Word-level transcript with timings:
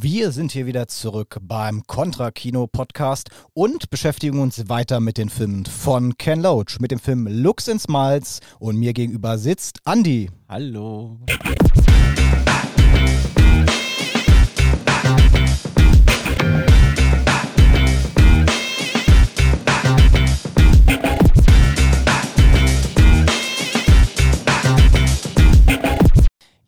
Wir 0.00 0.30
sind 0.30 0.52
hier 0.52 0.66
wieder 0.66 0.86
zurück 0.86 1.38
beim 1.42 1.82
Contra 1.88 2.30
Kino 2.30 2.68
Podcast 2.68 3.30
und 3.52 3.90
beschäftigen 3.90 4.38
uns 4.38 4.68
weiter 4.68 5.00
mit 5.00 5.18
den 5.18 5.28
Filmen 5.28 5.66
von 5.66 6.16
Ken 6.16 6.40
Loach, 6.40 6.78
mit 6.78 6.92
dem 6.92 7.00
Film 7.00 7.26
Looks 7.28 7.68
and 7.68 7.80
Smiles 7.80 8.38
und 8.60 8.76
mir 8.76 8.92
gegenüber 8.92 9.38
sitzt 9.38 9.80
Andy. 9.84 10.30
Hallo. 10.48 11.18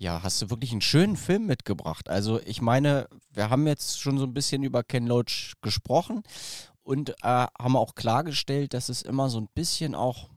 Ja, 0.03 0.23
hast 0.23 0.41
du 0.41 0.49
wirklich 0.49 0.73
einen 0.73 0.81
schönen 0.81 1.15
Film 1.15 1.47
mitgebracht. 1.47 2.09
Also 2.09 2.41
ich 2.47 2.63
meine, 2.63 3.07
wir 3.33 3.51
haben 3.51 3.67
jetzt 3.67 4.01
schon 4.01 4.19
so 4.19 4.25
ein 4.25 4.35
bisschen 4.35 4.63
über 4.63 4.83
Ken 4.83 5.07
Loach 5.07 5.55
gesprochen 5.63 6.23
und 6.83 7.11
äh, 7.11 7.15
haben 7.59 7.77
auch 7.77 7.95
klargestellt, 7.95 8.75
dass 8.75 8.89
es 8.89 9.03
immer 9.03 9.29
so 9.29 9.41
ein 9.41 9.49
bisschen 9.55 9.95
auch 9.95 10.29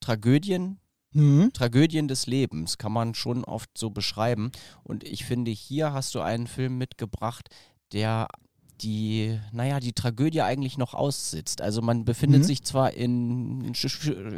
Tragödien, 0.00 0.78
Mhm. 1.12 1.52
Tragödien 1.52 2.06
des 2.06 2.26
Lebens 2.28 2.78
kann 2.78 2.92
man 2.92 3.14
schon 3.16 3.44
oft 3.44 3.76
so 3.76 3.90
beschreiben. 3.90 4.52
Und 4.84 5.02
ich 5.02 5.24
finde, 5.24 5.50
hier 5.50 5.92
hast 5.92 6.14
du 6.14 6.20
einen 6.20 6.46
Film 6.46 6.78
mitgebracht, 6.78 7.48
der 7.92 8.28
die, 8.80 9.36
naja, 9.50 9.80
die 9.80 9.92
Tragödie 9.92 10.42
eigentlich 10.42 10.78
noch 10.78 10.94
aussitzt. 10.94 11.62
Also 11.62 11.82
man 11.82 12.04
befindet 12.04 12.42
Mhm. 12.42 12.46
sich 12.46 12.62
zwar 12.62 12.92
in 12.94 13.72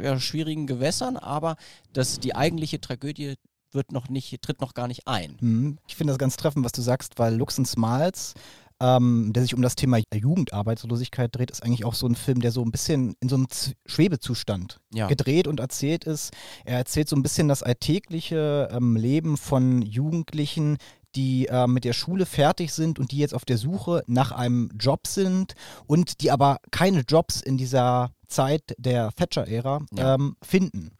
ja, 0.01 0.19
schwierigen 0.19 0.65
Gewässern, 0.65 1.15
aber 1.15 1.57
das, 1.93 2.19
die 2.19 2.33
eigentliche 2.35 2.81
Tragödie 2.81 3.35
wird 3.73 3.91
noch 3.91 4.09
nicht, 4.09 4.41
tritt 4.41 4.61
noch 4.61 4.73
gar 4.73 4.87
nicht 4.87 5.07
ein. 5.07 5.37
Mhm. 5.41 5.77
Ich 5.87 5.95
finde 5.95 6.11
das 6.11 6.17
ganz 6.19 6.35
treffend, 6.37 6.63
was 6.65 6.71
du 6.71 6.81
sagst, 6.81 7.19
weil 7.19 7.35
Looks 7.35 7.57
and 7.57 7.67
Smiles, 7.67 8.33
ähm, 8.79 9.31
der 9.33 9.43
sich 9.43 9.53
um 9.55 9.61
das 9.61 9.75
Thema 9.75 9.99
Jugendarbeitslosigkeit 10.13 11.35
dreht, 11.35 11.51
ist 11.51 11.63
eigentlich 11.63 11.85
auch 11.85 11.93
so 11.93 12.07
ein 12.07 12.15
Film, 12.15 12.41
der 12.41 12.51
so 12.51 12.61
ein 12.63 12.71
bisschen 12.71 13.15
in 13.19 13.29
so 13.29 13.35
einem 13.35 13.49
Z 13.49 13.75
Schwebezustand 13.85 14.79
Ja. 14.93 15.07
gedreht 15.07 15.47
und 15.47 15.59
erzählt 15.59 16.03
ist. 16.05 16.31
Er 16.65 16.77
erzählt 16.77 17.07
so 17.09 17.15
ein 17.15 17.23
bisschen 17.23 17.47
das 17.47 17.63
alltägliche 17.63 18.69
ähm, 18.71 18.95
Leben 18.95 19.37
von 19.37 19.81
Jugendlichen, 19.81 20.77
die 21.15 21.47
äh, 21.47 21.67
mit 21.67 21.83
der 21.85 21.93
Schule 21.93 22.25
fertig 22.25 22.73
sind 22.73 22.97
und 22.99 23.11
die 23.11 23.17
jetzt 23.19 23.35
auf 23.35 23.45
der 23.45 23.57
Suche 23.59 24.03
nach 24.07 24.31
einem 24.31 24.69
Job 24.79 25.05
sind 25.07 25.53
und 25.85 26.21
die 26.21 26.31
aber 26.31 26.57
keine 26.71 27.01
Jobs 27.01 27.39
in 27.41 27.55
dieser 27.57 28.11
Zeit 28.27 28.63
der 28.79 29.11
Thatcher-Ära 29.11 29.81
Ja. 29.95 30.15
ähm, 30.15 30.35
finden. 30.41 30.91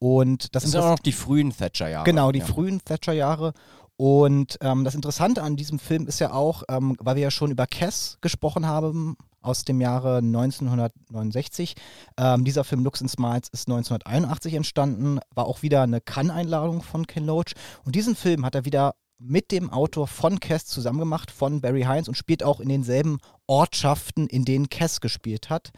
Und 0.00 0.54
das, 0.54 0.64
Das 0.64 0.72
sind 0.72 0.80
auch 0.80 0.90
noch 0.90 0.98
die 0.98 1.12
frühen 1.12 1.54
Thatcher-Jahre. 1.56 2.04
Genau, 2.04 2.32
die 2.32 2.40
ja. 2.40 2.44
frühen 2.44 2.82
Thatcher-Jahre. 2.84 3.52
Und 3.96 4.56
ähm, 4.62 4.82
das 4.82 4.94
Interessante 4.94 5.42
an 5.42 5.56
diesem 5.56 5.78
Film 5.78 6.06
ist 6.06 6.20
ja 6.20 6.32
auch, 6.32 6.62
ähm, 6.70 6.96
weil 7.00 7.16
wir 7.16 7.22
ja 7.22 7.30
schon 7.30 7.50
über 7.50 7.66
Cass 7.66 8.16
gesprochen 8.22 8.66
haben 8.66 9.18
aus 9.42 9.66
dem 9.66 9.78
Jahre 9.78 10.18
1969. 10.18 11.74
Ähm, 12.16 12.44
dieser 12.44 12.64
Film 12.64 12.82
Looks 12.82 13.02
and 13.02 13.10
Smiles 13.10 13.48
ist 13.52 13.68
1981 13.68 14.54
entstanden, 14.54 15.20
war 15.34 15.44
auch 15.44 15.60
wieder 15.60 15.82
eine 15.82 16.00
Cannes-Einladung 16.00 16.82
von 16.82 17.06
Ken 17.06 17.26
Loach. 17.26 17.52
Und 17.84 17.94
diesen 17.94 18.16
Film 18.16 18.46
hat 18.46 18.54
er 18.54 18.64
wieder 18.64 18.94
mit 19.20 19.52
dem 19.52 19.70
Autor 19.70 20.06
von 20.06 20.40
Cass 20.40 20.64
zusammen 20.64 20.98
gemacht, 20.98 21.30
von 21.30 21.60
Barry 21.60 21.82
Hines 21.82 22.08
und 22.08 22.16
spielt 22.16 22.42
auch 22.42 22.58
in 22.58 22.68
denselben 22.70 23.18
Ortschaften, 23.46 24.26
in 24.26 24.44
denen 24.44 24.70
Cass 24.70 25.00
gespielt 25.00 25.50
hat. 25.50 25.70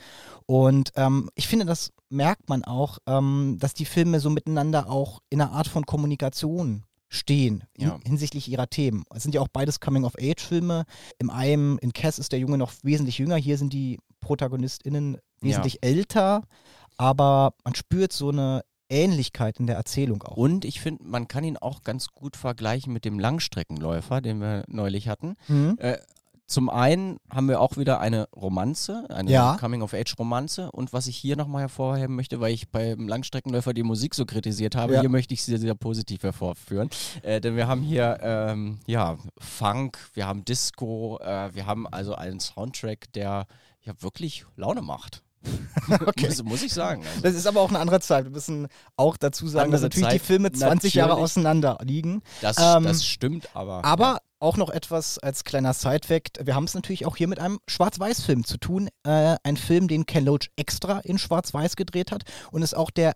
Und 0.47 0.93
ähm, 0.97 1.29
ich 1.35 1.49
finde, 1.49 1.67
das 1.67 1.93
merkt 2.09 2.49
man 2.49 2.65
auch, 2.65 2.99
ähm, 3.07 3.57
dass 3.59 3.75
die 3.75 3.85
Filme 3.85 4.21
so 4.21 4.31
miteinander 4.31 4.89
auch 4.89 5.19
in 5.29 5.41
einer 5.41 5.53
Art 5.53 5.67
von 5.67 5.85
Kommunikation 5.85 6.85
stehen 7.09 7.65
Ja. 7.77 7.99
hinsichtlich 8.07 8.49
ihrer 8.49 8.69
Themen. 8.69 9.05
Es 9.15 9.23
sind 9.23 9.35
ja 9.35 9.41
auch 9.43 9.49
beides 9.49 9.81
Coming-of-Age-Filme. 9.81 10.85
Im 11.19 11.29
einen, 11.31 11.79
in 11.79 11.93
Cass 11.93 12.19
ist 12.19 12.33
der 12.33 12.39
Junge 12.39 12.57
noch 12.59 12.73
wesentlich 12.83 13.19
jünger, 13.19 13.37
hier 13.37 13.59
sind 13.59 13.73
die 13.73 13.99
ProtagonistInnen 14.21 15.19
wesentlich 15.41 15.83
älter, 15.83 16.45
aber 16.97 17.55
man 17.65 17.75
spürt 17.75 18.13
so 18.13 18.31
eine 18.31 18.63
Ähnlichkeit 18.93 19.59
in 19.59 19.67
der 19.67 19.77
Erzählung 19.77 20.23
auch. 20.23 20.37
Und 20.37 20.65
ich 20.65 20.81
finde, 20.81 21.03
man 21.05 21.27
kann 21.27 21.45
ihn 21.45 21.57
auch 21.57 21.83
ganz 21.83 22.09
gut 22.09 22.37
vergleichen 22.37 22.93
mit 22.93 23.05
dem 23.05 23.19
Langstreckenläufer, 23.19 24.21
den 24.21 24.41
wir 24.41 24.65
neulich 24.69 25.09
hatten. 25.09 25.35
Mhm. 25.49 25.77
Äh, 25.81 25.97
zum 26.47 26.69
einen 26.69 27.17
haben 27.31 27.49
wir 27.49 27.61
auch 27.63 27.79
wieder 27.79 27.99
eine 28.01 28.29
Romanze, 28.37 29.07
eine 29.09 29.31
Ja. 29.31 29.57
Coming-of-Age-Romanze. 29.59 30.71
Und 30.71 30.93
was 30.93 31.07
ich 31.07 31.17
hier 31.17 31.35
nochmal 31.37 31.63
hervorheben 31.63 32.15
möchte, 32.15 32.41
weil 32.41 32.53
ich 32.53 32.69
beim 32.69 33.09
Langstreckenläufer 33.09 33.73
die 33.73 33.83
Musik 33.83 34.15
so 34.15 34.27
kritisiert 34.27 34.75
habe, 34.77 34.93
Ja. 34.95 35.01
hier 35.01 35.09
möchte 35.09 35.33
ich 35.33 35.43
sie 35.45 35.57
sehr 35.57 35.75
positiv 35.75 36.23
hervorführen. 36.25 36.91
Äh, 37.23 37.41
denn 37.41 37.57
wir 37.57 37.69
haben 37.69 37.81
hier 37.81 38.19
ähm, 38.21 38.81
ja, 38.87 39.17
Funk, 39.39 39.99
wir 40.13 40.27
haben 40.27 40.45
Disco, 40.45 41.19
äh, 41.23 41.55
wir 41.55 41.65
haben 41.65 41.87
also 41.87 42.17
einen 42.17 42.39
Soundtrack, 42.41 43.11
der 43.15 43.47
ja 43.81 43.93
wirklich 44.01 44.45
Laune 44.57 44.83
macht. 44.83 45.23
Okay. 46.07 46.29
muss, 46.29 46.43
muss 46.45 46.63
ich 46.63 46.73
sagen. 46.73 47.05
Also, 47.05 47.21
Das 47.23 47.35
ist 47.35 47.47
aber 47.47 47.61
auch 47.61 47.69
eine 47.69 47.79
andere 47.79 48.01
Zeit. 48.01 48.25
Wir 48.25 48.31
müssen 48.31 48.69
auch 48.97 49.17
dazu 49.17 49.47
sagen, 49.47 49.71
dass 49.71 49.83
Andere 49.83 50.01
natürlich 50.01 50.05
Zeit, 50.05 50.15
die 50.15 50.27
Filme 50.27 50.53
20 50.53 50.95
Jahre 50.95 51.15
auseinander 51.15 51.79
liegen. 51.83 52.23
das, 52.41 52.57
ähm, 52.59 52.85
das 52.85 53.05
stimmt, 53.05 53.49
aber. 53.55 53.85
Aber 53.85 54.19
auch 54.39 54.57
noch 54.57 54.71
etwas 54.71 55.19
als 55.19 55.45
kleiner 55.45 55.73
Side-Fact. 55.73 56.41
Wir 56.45 56.55
haben 56.55 56.65
es 56.65 56.75
natürlich 56.75 57.07
auch 57.07 57.17
hier 57.17 57.29
mit 57.29 57.39
einem 57.39 57.59
Schwarz-Weiß-Film 57.69 58.45
zu 58.45 58.59
tun. 58.59 58.89
Äh, 59.05 59.37
ein 59.43 59.57
Film, 59.57 59.89
den 59.89 60.07
Ken 60.07 60.25
Loach 60.25 60.51
extra 60.57 60.99
in 61.01 61.19
Schwarz-Weiß 61.19 61.77
gedreht 61.77 62.11
hat 62.11 62.23
und 62.51 62.63
ist 62.63 62.77
auch 62.77 62.91
der 62.91 63.13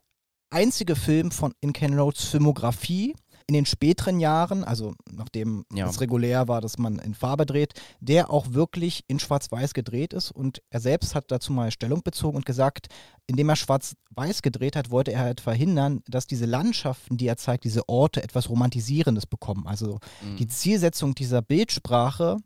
einzige 0.51 0.95
Film 0.95 1.31
von 1.33 1.53
in 1.61 1.73
Ken 1.73 1.93
Loachs 1.95 2.25
Filmografie 2.25 3.15
in 3.49 3.55
den 3.55 3.65
späteren 3.67 4.19
Jahren, 4.19 4.65
also 4.65 4.95
nachdem 5.11 5.65
Ja. 5.73 5.89
es 5.89 6.01
regulär 6.01 6.49
war, 6.49 6.61
dass 6.61 6.79
man 6.79 6.99
in 6.99 7.15
Farbe 7.15 7.47
dreht, 7.47 7.75
der 8.01 8.31
auch 8.31 8.47
wirklich 8.55 9.05
in 9.07 9.21
Schwarz-Weiß 9.21 9.73
gedreht 9.73 10.13
ist. 10.13 10.33
Und 10.33 10.63
er 10.71 10.81
selbst 10.81 11.15
hat 11.15 11.27
dazu 11.31 11.53
mal 11.53 11.71
Stellung 11.71 12.03
bezogen 12.03 12.37
und 12.39 12.45
gesagt, 12.47 12.89
indem 13.29 13.49
er 13.49 13.55
Schwarz-Weiß 13.57 14.43
gedreht 14.43 14.75
hat, 14.75 14.91
wollte 14.91 15.13
er 15.13 15.21
halt 15.21 15.41
verhindern, 15.41 16.03
dass 16.09 16.27
diese 16.27 16.45
Landschaften, 16.47 17.17
die 17.19 17.29
er 17.29 17.37
zeigt, 17.37 17.63
diese 17.63 17.89
Orte 17.89 18.21
etwas 18.23 18.49
Romantisierendes 18.49 19.27
bekommen. 19.27 19.67
Also 19.69 20.01
Mhm. 20.23 20.37
die 20.39 20.49
Zielsetzung 20.49 21.15
dieser 21.15 21.41
Bildsprache 21.43 22.39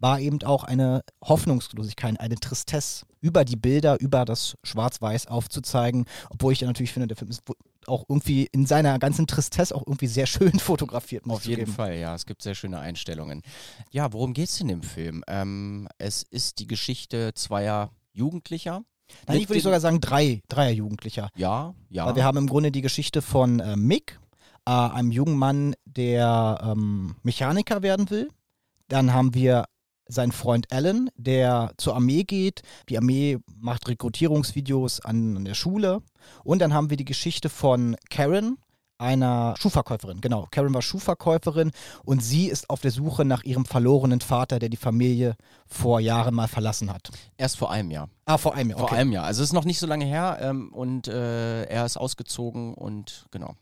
war 0.00 0.20
eben 0.20 0.42
auch 0.42 0.64
eine 0.64 1.02
Hoffnungslosigkeit, 1.24 2.18
eine 2.20 2.36
Tristesse 2.36 3.04
über 3.20 3.44
die 3.44 3.56
Bilder, 3.56 4.00
über 4.00 4.24
das 4.24 4.56
Schwarz-Weiß 4.62 5.26
aufzuzeigen. 5.26 6.04
Obwohl 6.30 6.52
ich 6.52 6.60
ja 6.60 6.66
natürlich 6.68 6.92
finde, 6.92 7.08
der 7.08 7.16
Film 7.16 7.30
ist 7.30 7.42
auch 7.88 8.04
irgendwie 8.08 8.48
in 8.52 8.66
seiner 8.66 8.98
ganzen 8.98 9.26
Tristesse 9.26 9.74
auch 9.74 9.86
irgendwie 9.86 10.06
sehr 10.06 10.26
schön 10.26 10.58
fotografiert. 10.58 11.26
muss 11.26 11.38
Auf 11.38 11.44
jeden 11.44 11.62
zugeben. 11.62 11.74
Fall, 11.74 11.96
ja. 11.96 12.14
Es 12.14 12.26
gibt 12.26 12.42
sehr 12.42 12.54
schöne 12.54 12.78
Einstellungen. 12.78 13.42
Ja, 13.90 14.12
worum 14.12 14.34
geht 14.34 14.48
es 14.48 14.60
in 14.60 14.68
dem 14.68 14.82
Film? 14.82 15.24
Ähm, 15.26 15.88
es 15.98 16.22
ist 16.22 16.58
die 16.58 16.66
Geschichte 16.66 17.32
zweier 17.34 17.90
Jugendlicher. 18.12 18.82
Nein, 19.26 19.38
ich 19.38 19.48
würde 19.48 19.60
sogar 19.60 19.80
sagen 19.80 20.00
drei, 20.00 20.42
dreier 20.48 20.70
Jugendlicher. 20.72 21.30
Ja, 21.34 21.74
ja. 21.88 22.06
Weil 22.06 22.16
wir 22.16 22.24
haben 22.24 22.38
im 22.38 22.46
Grunde 22.46 22.70
die 22.70 22.82
Geschichte 22.82 23.22
von 23.22 23.60
äh, 23.60 23.76
Mick, 23.76 24.20
äh, 24.66 24.70
einem 24.70 25.10
jungen 25.10 25.36
Mann, 25.36 25.74
der 25.84 26.60
ähm, 26.62 27.16
Mechaniker 27.22 27.82
werden 27.82 28.10
will. 28.10 28.28
Dann 28.88 29.12
haben 29.12 29.34
wir 29.34 29.64
seinen 30.08 30.32
Freund 30.32 30.72
Alan, 30.72 31.10
der 31.16 31.72
zur 31.76 31.94
Armee 31.94 32.24
geht. 32.24 32.62
Die 32.88 32.96
Armee 32.96 33.38
macht 33.56 33.88
Rekrutierungsvideos 33.88 35.00
an, 35.00 35.36
an 35.36 35.44
der 35.44 35.54
Schule. 35.54 36.00
Und 36.44 36.60
dann 36.60 36.74
haben 36.74 36.90
wir 36.90 36.96
die 36.96 37.04
Geschichte 37.04 37.48
von 37.48 37.96
Karen, 38.10 38.58
einer 39.00 39.54
Schuhverkäuferin. 39.58 40.20
Genau, 40.20 40.48
Karen 40.50 40.74
war 40.74 40.82
Schuhverkäuferin 40.82 41.70
und 42.04 42.20
sie 42.22 42.48
ist 42.48 42.68
auf 42.68 42.80
der 42.80 42.90
Suche 42.90 43.24
nach 43.24 43.44
ihrem 43.44 43.64
verlorenen 43.64 44.20
Vater, 44.20 44.58
der 44.58 44.68
die 44.70 44.76
Familie 44.76 45.36
vor 45.66 46.00
Jahren 46.00 46.34
mal 46.34 46.48
verlassen 46.48 46.92
hat. 46.92 47.10
Erst 47.36 47.58
vor 47.58 47.70
einem 47.70 47.92
Jahr. 47.92 48.08
Ah, 48.24 48.38
vor 48.38 48.54
einem 48.54 48.70
Jahr. 48.70 48.78
Vor 48.80 48.88
Okay. 48.88 48.96
einem 49.00 49.12
Jahr. 49.12 49.24
Also 49.24 49.42
es 49.42 49.50
ist 49.50 49.52
noch 49.54 49.64
nicht 49.64 49.78
so 49.78 49.86
lange 49.86 50.04
her 50.04 50.38
ähm, 50.40 50.72
und 50.72 51.06
äh, 51.06 51.62
er 51.64 51.86
ist 51.86 51.96
ausgezogen 51.96 52.74
und 52.74 53.26
genau. 53.30 53.54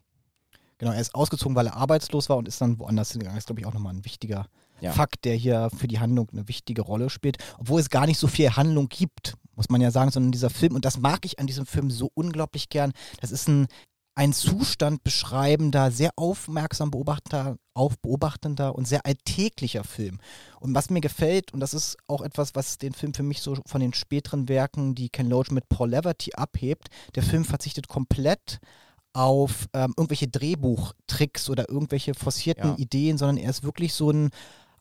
Genau, 0.79 0.93
er 0.93 1.01
ist 1.01 1.15
ausgezogen, 1.15 1.55
weil 1.55 1.67
er 1.67 1.77
arbeitslos 1.77 2.29
war 2.29 2.37
und 2.39 2.49
ist 2.49 2.61
dann 2.61 2.79
woanders 2.79 3.13
hingegangen. 3.13 3.37
Das 3.37 3.43
ist, 3.43 3.47
glaube 3.47 3.61
ich, 3.61 3.67
auch 3.67 3.75
nochmal 3.75 3.95
ein 3.95 4.05
wichtiger 4.05 4.47
Ja. 4.81 4.93
Fakt, 4.93 5.25
der 5.25 5.35
hier 5.35 5.71
für 5.77 5.89
die 5.89 6.01
Handlung 6.01 6.29
eine 6.33 6.49
wichtige 6.49 6.83
Rolle 6.83 7.11
spielt. 7.11 7.39
Obwohl 7.59 7.81
es 7.81 7.91
gar 7.91 8.07
nicht 8.07 8.19
so 8.19 8.27
viel 8.27 8.51
Handlung 8.57 8.89
gibt, 8.89 9.35
muss 9.55 9.71
man 9.71 9.81
ja 9.81 9.91
sagen, 9.91 10.11
sondern 10.11 10.33
dieser 10.33 10.51
Film, 10.51 10.75
und 10.75 10.85
das 10.85 10.99
mag 10.99 11.25
ich 11.25 11.39
an 11.39 11.47
diesem 11.47 11.67
Film 11.67 11.91
so 11.91 12.11
unglaublich 12.15 12.69
gern, 12.69 12.93
das 13.21 13.33
ist 13.33 13.49
ein, 13.49 13.67
ein 14.15 14.33
Zustand 14.33 15.05
beschreibender, 15.05 15.91
sehr 15.91 16.11
aufmerksam 16.17 16.91
beobachtender, 16.91 17.57
aufbeobachtender 17.75 18.75
und 18.75 18.87
sehr 18.89 19.05
alltäglicher 19.05 19.85
Film. 19.85 20.19
Und 20.61 20.75
was 20.75 20.91
mir 20.91 21.01
gefällt, 21.01 21.53
und 21.53 21.61
das 21.61 21.75
ist 21.75 21.97
auch 22.07 22.23
etwas, 22.23 22.55
was 22.55 22.79
den 22.79 22.95
Film 22.95 23.13
für 23.15 23.23
mich 23.23 23.41
so 23.43 23.59
von 23.67 23.81
den 23.81 23.93
späteren 23.93 24.49
Werken, 24.49 24.95
die 24.95 25.11
Ken 25.11 25.29
Loach 25.29 25.51
mit 25.51 25.69
Paul 25.69 25.91
Leverty 25.91 26.33
abhebt, 26.35 26.89
der 27.15 27.23
Film 27.23 27.45
verzichtet 27.45 27.89
komplett 27.89 28.59
auf 29.13 29.67
ähm, 29.73 29.95
irgendwelche 29.97 30.29
Drehbuchtricks 30.29 31.49
oder 31.49 31.69
irgendwelche 31.69 32.15
forcierten 32.15 32.71
Ja. 32.71 32.77
Ideen, 32.77 33.17
sondern 33.17 33.39
er 33.39 33.51
ist 33.51 33.63
wirklich 33.63 33.95
so 33.95 34.11
ein 34.11 34.31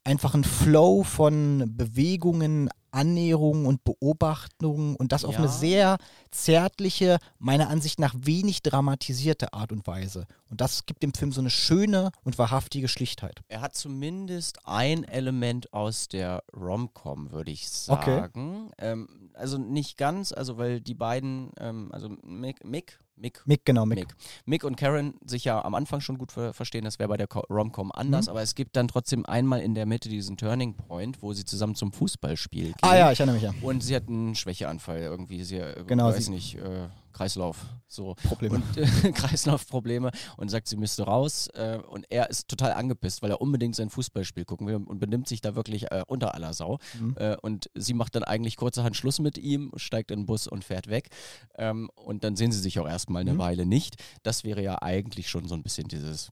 einfach 0.06 0.34
ein 0.36 0.44
Flow 0.44 1.04
von 1.04 1.64
Bewegungen, 1.76 2.70
Annäherungen 2.92 3.66
und 3.66 3.84
Beobachtungen 3.84 4.96
und 4.96 5.12
das 5.12 5.26
auf 5.26 5.34
Ja. 5.34 5.40
eine 5.40 5.50
sehr 5.50 5.98
zärtliche, 6.32 7.18
meiner 7.40 7.70
Ansicht 7.70 8.00
nach 8.00 8.16
wenig 8.18 8.62
dramatisierte 8.62 9.52
Art 9.52 9.74
und 9.74 9.86
Weise. 9.86 10.28
Und 10.50 10.62
das 10.62 10.86
gibt 10.86 11.04
dem 11.04 11.14
Film 11.14 11.34
so 11.34 11.42
eine 11.42 11.50
schöne 11.50 12.12
und 12.24 12.38
wahrhaftige 12.38 12.88
Schlichtheit. 12.88 13.42
Er 13.50 13.60
hat 13.62 13.76
zumindest 13.76 14.60
ein 14.66 15.04
Element 15.04 15.74
aus 15.74 16.08
der 16.08 16.44
Rom-Com, 16.56 17.32
würde 17.32 17.52
ich 17.52 17.68
Okay. 17.90 18.16
sagen. 18.18 18.72
Ähm, 18.78 19.32
also 19.34 19.58
nicht 19.58 19.98
ganz, 19.98 20.32
also 20.32 20.58
weil 20.58 20.80
die 20.80 20.94
beiden, 20.96 21.52
ähm, 21.60 21.90
also 21.92 22.10
Mick, 22.24 22.64
Mick, 22.64 23.00
Mick, 23.18 23.42
Mick, 23.46 23.64
genau, 23.66 23.86
Mick. 23.86 24.00
Mick. 24.00 24.08
Mick 24.46 24.64
und 24.66 24.76
Karen 24.76 25.14
sich 25.26 25.46
ja 25.46 25.64
am 25.64 25.74
Anfang 25.74 26.02
schon 26.02 26.18
gut 26.18 26.32
ver 26.34 26.54
verstehen, 26.54 26.84
das 26.84 27.00
wäre 27.00 27.08
bei 27.08 27.16
der 27.18 27.28
Co- 27.28 27.46
Rom-Com 27.50 27.92
anders, 27.94 28.26
Mhm. 28.26 28.32
aber 28.32 28.42
es 28.42 28.56
gibt 28.56 28.76
dann 28.76 28.88
trotzdem 28.90 29.26
einmal 29.26 29.62
in 29.62 29.74
der 29.74 29.86
Mitte 29.86 30.10
diesen 30.10 30.36
Turning 30.36 30.74
Point, 30.76 31.22
wo 31.22 31.32
sie 31.34 31.46
zusammen 31.46 31.76
zum 31.76 31.94
Fußballspiel 31.94 32.66
gehen. 32.74 32.76
Ah 32.82 32.96
ja, 32.98 33.12
ich 33.12 33.20
erinnere 33.20 33.36
mich 33.36 33.44
ja. 33.44 33.54
Und 33.62 33.82
sie 33.84 33.96
hat 33.96 34.10
einen 34.10 34.36
Schwächeanfall 34.36 35.00
irgendwie, 35.00 35.44
sie 35.44 35.58
äh, 35.60 35.84
Genau, 35.88 36.08
weiß 36.08 36.26
sie- 36.26 36.32
nicht, 36.32 36.56
äh, 36.56 36.88
Kreislauf, 37.16 37.66
so 37.88 38.16
Probleme. 38.28 38.56
und 38.56 38.78
äh, 38.78 38.86
Kreislaufprobleme 39.14 40.12
und 40.36 40.50
sagt, 40.50 40.68
sie 40.68 40.76
müsste 40.76 41.04
raus. 41.04 41.48
Äh, 41.54 41.78
und 41.88 42.06
er 42.10 42.30
ist 42.30 42.50
total 42.50 42.74
angepisst, 42.74 43.22
weil 43.22 43.32
er 43.32 43.40
unbedingt 43.40 43.76
sein 43.76 43.90
Fußballspiel 43.90 44.44
gucken 44.44 44.68
will 44.68 44.76
und 44.76 45.00
benimmt 45.00 45.28
sich 45.30 45.40
da 45.40 45.56
wirklich 45.56 45.92
äh, 45.92 46.04
unter 46.08 46.34
aller 46.36 46.54
Sau. 46.54 46.80
Mhm. 47.00 47.16
Äh, 47.18 47.38
und 47.42 47.70
sie 47.74 47.94
macht 47.94 48.16
dann 48.16 48.24
eigentlich 48.24 48.58
kurzerhand 48.58 48.98
Schluss 48.98 49.20
mit 49.20 49.38
ihm, 49.38 49.72
steigt 49.78 50.12
in 50.12 50.22
den 50.22 50.26
Bus 50.26 50.46
und 50.48 50.64
fährt 50.66 50.88
weg. 50.90 51.10
Ähm, 51.58 51.90
und 51.96 52.24
dann 52.26 52.36
sehen 52.36 52.52
sie 52.52 52.60
sich 52.60 52.80
auch 52.80 52.88
erstmal 52.88 53.22
eine 53.22 53.34
Mhm. 53.34 53.38
Weile 53.40 53.66
nicht. 53.66 53.96
Das 54.24 54.44
wäre 54.44 54.62
ja 54.62 54.82
eigentlich 54.82 55.30
schon 55.30 55.48
so 55.48 55.56
ein 55.56 55.64
bisschen 55.64 55.88
dieses 55.88 56.32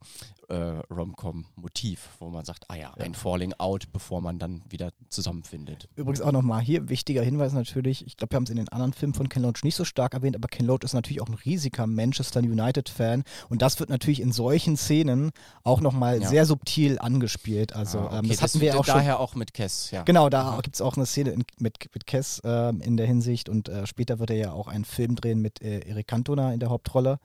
äh, 0.54 0.94
Rom-Com-Motiv, 0.94 2.10
wo 2.20 2.30
man 2.30 2.46
sagt, 2.46 2.66
ah 2.70 2.76
ja, 2.76 2.94
ein 3.00 3.16
Falling 3.16 3.54
Out, 3.58 3.92
bevor 3.92 4.22
man 4.22 4.40
dann 4.40 4.62
wieder 4.70 4.92
zusammenfindet. 5.10 5.90
Übrigens 5.96 6.22
auch 6.22 6.32
nochmal 6.32 6.62
hier 6.62 6.90
wichtiger 6.90 7.22
Hinweis 7.24 7.54
natürlich, 7.54 8.06
ich 8.06 8.18
glaube, 8.18 8.32
wir 8.32 8.36
haben 8.38 8.44
es 8.44 8.50
in 8.50 8.58
den 8.58 8.70
anderen 8.70 8.94
Filmen 8.94 9.14
von 9.14 9.30
Ken 9.30 9.42
Loach 9.44 9.64
nicht 9.64 9.76
so 9.76 9.86
stark 9.86 10.14
erwähnt, 10.14 10.36
aber 10.36 10.48
Ken 10.48 10.66
Loach 10.66 10.84
ist 10.84 10.94
natürlich 10.94 11.22
auch 11.22 11.28
ein 11.28 11.34
riesiger 11.34 11.88
Manchester 11.88 12.40
United-Fan 12.42 13.24
und 13.50 13.62
das 13.62 13.80
wird 13.80 13.90
natürlich 13.90 14.20
in 14.22 14.32
solchen 14.32 14.78
Szenen 14.78 15.32
auch 15.64 15.82
nochmal 15.82 16.22
Ja. 16.22 16.30
sehr 16.30 16.46
subtil 16.46 17.00
angespielt. 17.00 17.74
Also 17.74 18.00
Ah, 18.00 18.20
ähm, 18.20 18.26
okay, 18.26 18.28
das 18.30 18.42
hatten 18.42 18.62
wir 18.62 18.80
auch 18.80 18.86
schon. 18.86 18.96
daher 18.96 19.20
auch 19.20 19.36
mit 19.36 19.54
Kess, 19.54 19.92
ja. 19.92 20.04
Genau, 20.04 20.30
da 20.30 20.60
gibt 20.64 20.76
es 20.76 20.82
auch 20.82 20.96
eine 20.96 21.06
Szene 21.06 21.32
in, 21.32 21.44
mit, 21.60 21.78
mit 21.94 22.06
Kess 22.06 22.42
ähm, 22.44 22.82
in 22.82 22.98
der 22.98 23.08
Hinsicht 23.08 23.50
und 23.50 23.70
äh, 23.70 23.88
später 23.88 24.20
wird 24.20 24.30
er 24.30 24.38
ja 24.38 24.52
auch 24.54 24.68
einen 24.68 24.86
Film 24.86 25.16
drehen 25.16 25.42
mit 25.42 25.62
äh, 25.62 25.80
Eric 25.80 26.08
Cantona 26.08 26.54
in 26.54 26.60
der 26.60 26.70
Hauptrolle. 26.70 27.20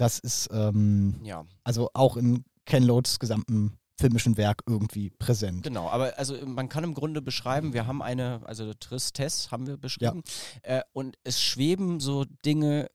Das 0.00 0.18
ist 0.18 0.48
ähm, 0.52 1.20
Ja. 1.22 1.44
also 1.64 1.90
auch 1.94 2.16
in 2.16 2.44
Ken 2.64 2.82
Loachs 2.84 3.18
gesamten 3.18 3.76
filmischen 3.98 4.38
Werk 4.38 4.62
irgendwie 4.66 5.10
präsent. 5.10 5.62
Genau, 5.62 5.88
aber 5.90 6.16
also 6.18 6.34
man 6.46 6.70
kann 6.70 6.84
im 6.84 6.94
Grunde 6.94 7.20
beschreiben, 7.20 7.74
wir 7.74 7.86
haben 7.86 8.00
eine, 8.00 8.40
also 8.44 8.72
Tristesse 8.72 9.50
haben 9.50 9.66
wir 9.66 9.76
beschrieben, 9.76 10.22
äh, 10.62 10.80
und 10.94 11.16
es 11.22 11.42
schweben 11.42 12.00
so 12.00 12.24
Dinge 12.46 12.88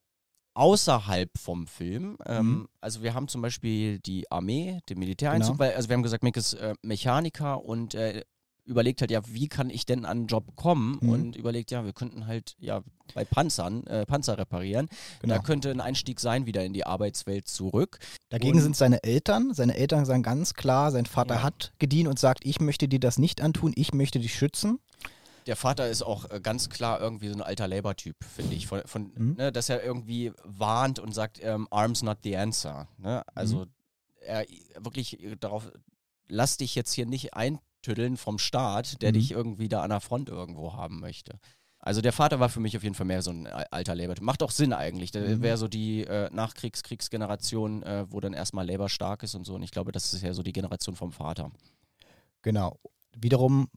außerhalb 0.55 1.29
vom 1.37 1.67
Film. 1.67 2.17
Ähm, 2.25 2.45
Mhm. 2.47 2.67
Also 2.81 3.03
wir 3.03 3.13
haben 3.13 3.27
zum 3.27 3.41
Beispiel 3.41 3.99
die 3.99 4.31
Armee, 4.31 4.79
den 4.89 4.99
Militäreinzug, 4.99 5.57
Genau. 5.57 5.59
weil, 5.59 5.75
also 5.75 5.89
wir 5.89 5.95
haben 5.95 6.03
gesagt, 6.03 6.23
Mick 6.23 6.37
ist 6.37 6.53
äh, 6.53 6.73
Mechaniker 6.81 7.63
und 7.63 7.93
äh, 7.93 8.23
überlegt 8.65 9.01
halt, 9.01 9.11
ja, 9.11 9.21
wie 9.27 9.47
kann 9.47 9.69
ich 9.69 9.85
denn 9.85 10.05
an 10.05 10.17
einen 10.17 10.27
Job 10.27 10.55
kommen? 10.55 10.97
Mhm. 11.01 11.09
Und 11.09 11.35
überlegt, 11.35 11.71
ja, 11.71 11.85
wir 11.85 11.93
könnten 11.93 12.27
halt 12.27 12.55
ja 12.59 12.81
bei 13.13 13.23
Panzern, 13.23 13.85
äh, 13.87 14.05
Panzer 14.05 14.37
reparieren. 14.37 14.89
Genau. 15.21 15.35
Da 15.35 15.41
könnte 15.41 15.69
ein 15.71 15.81
Einstieg 15.81 16.19
sein, 16.19 16.45
wieder 16.47 16.65
in 16.65 16.73
die 16.73 16.85
Arbeitswelt 16.85 17.47
zurück. 17.47 17.99
Dagegen 18.29 18.57
Und- 18.57 18.63
sind 18.63 18.75
seine 18.75 19.03
Eltern. 19.03 19.53
Seine 19.53 19.75
Eltern 19.75 20.05
sagen 20.05 20.23
ganz 20.23 20.53
klar, 20.55 20.91
sein 20.91 21.05
Vater 21.05 21.35
Ja. 21.35 21.43
hat 21.43 21.73
gedient 21.79 22.07
und 22.09 22.17
sagt, 22.19 22.45
ich 22.45 22.59
möchte 22.59 22.87
dir 22.87 22.99
das 22.99 23.17
nicht 23.19 23.41
antun, 23.41 23.71
ich 23.75 23.93
möchte 23.93 24.19
dich 24.19 24.33
schützen. 24.33 24.79
Der 25.45 25.55
Vater 25.55 25.87
ist 25.87 26.01
auch 26.01 26.27
äh, 26.31 26.39
ganz 26.41 26.69
klar 26.69 26.99
irgendwie 26.99 27.27
so 27.27 27.35
ein 27.35 27.41
alter 27.43 27.67
Labor-Typ, 27.67 28.15
finde 28.23 28.55
ich. 28.55 28.65
Von, 28.65 28.81
von, 28.85 29.11
Mhm. 29.15 29.35
ne, 29.37 29.51
dass 29.51 29.69
er 29.69 29.83
irgendwie 29.83 30.31
warnt 30.43 30.97
und 30.97 31.13
sagt, 31.13 31.39
ähm, 31.43 31.67
Arms 31.69 32.01
not 32.01 32.17
the 32.23 32.35
answer. 32.35 32.87
Ne? 32.97 33.21
Also 33.35 33.57
Mhm. 33.59 33.65
er 34.21 34.45
wirklich 34.79 35.19
darauf, 35.39 35.71
lass 36.27 36.57
dich 36.57 36.73
jetzt 36.73 36.93
hier 36.93 37.05
nicht 37.05 37.35
eintüddeln 37.85 38.17
vom 38.17 38.39
Staat, 38.39 39.01
der 39.01 39.09
Mhm. 39.09 39.13
dich 39.13 39.31
irgendwie 39.31 39.69
da 39.69 39.81
an 39.83 39.89
der 39.91 40.01
Front 40.01 40.29
irgendwo 40.29 40.73
haben 40.73 40.99
möchte. 40.99 41.39
Also 41.79 42.01
der 42.01 42.13
Vater 42.13 42.39
war 42.39 42.49
für 42.49 42.59
mich 42.59 42.75
auf 42.75 42.81
jeden 42.83 42.95
Fall 42.95 43.05
mehr 43.05 43.21
so 43.21 43.29
ein 43.29 43.45
al- 43.45 43.67
alter 43.69 43.93
Labor-Typ. 43.93 44.23
Macht 44.23 44.41
auch 44.41 44.49
Sinn 44.49 44.73
eigentlich. 44.73 45.11
Der 45.11 45.37
Mhm. 45.37 45.41
wäre 45.43 45.57
so 45.57 45.67
die 45.67 46.01
äh, 46.03 46.29
Nachkriegs-Kriegsgeneration, 46.33 47.83
äh, 47.83 48.05
wo 48.09 48.19
dann 48.19 48.33
erstmal 48.33 48.65
Labor 48.65 48.89
stark 48.89 49.21
ist 49.21 49.35
und 49.35 49.45
so. 49.45 49.53
Und 49.53 49.61
ich 49.61 49.69
glaube, 49.71 49.91
das 49.91 50.11
ist 50.13 50.23
ja 50.23 50.33
so 50.33 50.41
die 50.41 50.53
Generation 50.53 50.95
vom 50.95 51.11
Vater. 51.11 51.51
Genau. 52.41 52.79
Wiederum, 53.15 53.67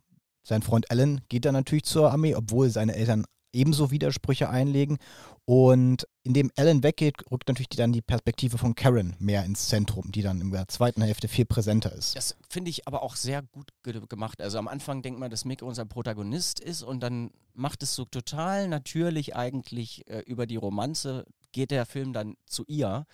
sein 0.43 0.63
Freund 0.63 0.91
Alan 0.91 1.21
geht 1.29 1.45
dann 1.45 1.53
natürlich 1.53 1.85
zur 1.85 2.11
Armee, 2.11 2.35
obwohl 2.35 2.71
seine 2.71 2.95
Eltern 2.95 3.27
ebenso 3.53 3.91
Widersprüche 3.91 4.49
einlegen. 4.49 4.99
Und 5.45 6.06
indem 6.25 6.50
Alan 6.56 6.83
weggeht, 6.83 7.15
rückt 7.31 7.49
natürlich 7.49 7.71
dann 7.71 7.93
die 7.93 8.03
Perspektive 8.03 8.59
von 8.59 8.75
Karen 8.75 9.17
mehr 9.19 9.45
ins 9.45 9.69
Zentrum, 9.69 10.12
die 10.12 10.23
dann 10.23 10.41
in 10.41 10.50
der 10.50 10.69
zweiten 10.69 11.00
Hälfte 11.00 11.29
viel 11.29 11.47
präsenter 11.47 11.93
ist. 11.93 12.17
Das 12.17 12.37
finde 12.50 12.71
ich 12.71 12.87
aber 12.87 13.03
auch 13.03 13.17
sehr 13.17 13.43
gut 13.43 13.71
ge 13.83 13.99
gemacht. 14.09 14.43
Also 14.43 14.59
am 14.59 14.69
Anfang 14.69 15.00
denkt 15.00 15.19
man, 15.19 15.31
dass 15.31 15.45
Mick 15.47 15.62
unser 15.62 15.87
Protagonist 15.87 16.61
ist 16.61 16.83
und 16.83 17.00
dann 17.00 17.31
macht 17.55 17.83
es 17.83 17.95
so 17.95 18.05
total 18.05 18.69
natürlich 18.69 19.35
eigentlich 19.35 20.09
äh, 20.09 20.21
über 20.27 20.47
die 20.47 20.56
Romanze, 20.56 21.25
geht 21.53 21.71
der 21.71 21.87
Film 21.87 22.12
dann 22.12 22.37
zu 22.47 22.65
ihr 22.67 23.06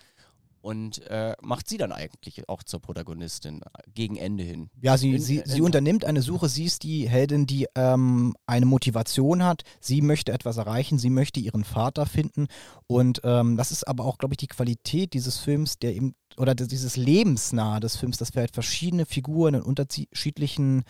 und 0.65 0.99
äh, 1.11 1.35
macht 1.43 1.69
sie 1.69 1.77
dann 1.77 1.91
eigentlich 1.91 2.49
auch 2.49 2.63
zur 2.63 2.79
Protagonistin 2.79 3.61
gegen 3.93 4.15
Ende 4.17 4.43
hin. 4.43 4.71
Ja, 4.81 4.97
sie, 4.97 5.11
In- 5.13 5.21
sie, 5.21 5.37
in- 5.37 5.45
sie 5.45 5.61
unternimmt 5.61 6.05
eine 6.05 6.23
Suche. 6.23 6.49
Sie 6.49 6.63
ist 6.65 6.81
die 6.81 7.07
Heldin, 7.07 7.45
die 7.45 7.67
ähm, 7.75 8.33
eine 8.47 8.65
Motivation 8.65 9.43
hat. 9.43 9.61
Sie 9.79 10.01
möchte 10.01 10.31
etwas 10.33 10.57
erreichen. 10.57 10.97
Sie 10.97 11.11
möchte 11.11 11.39
ihren 11.39 11.63
Vater 11.63 12.07
finden. 12.07 12.47
Und 12.87 13.21
ähm, 13.23 13.57
das 13.57 13.71
ist 13.71 13.87
aber 13.87 14.05
auch, 14.05 14.17
glaube 14.17 14.33
ich, 14.33 14.37
die 14.37 14.47
Qualität 14.47 15.13
dieses 15.13 15.37
Films, 15.37 15.77
der 15.77 15.93
eben, 15.95 16.15
oder 16.35 16.55
dieses 16.55 16.97
Lebensnahe 16.97 17.79
des 17.79 17.95
Films, 17.95 18.17
dass 18.17 18.33
wir 18.33 18.41
halt 18.41 18.51
verschiedene 18.55 19.05
Figuren 19.05 19.53
in 19.53 19.61
unterschiedlichen 19.61 20.83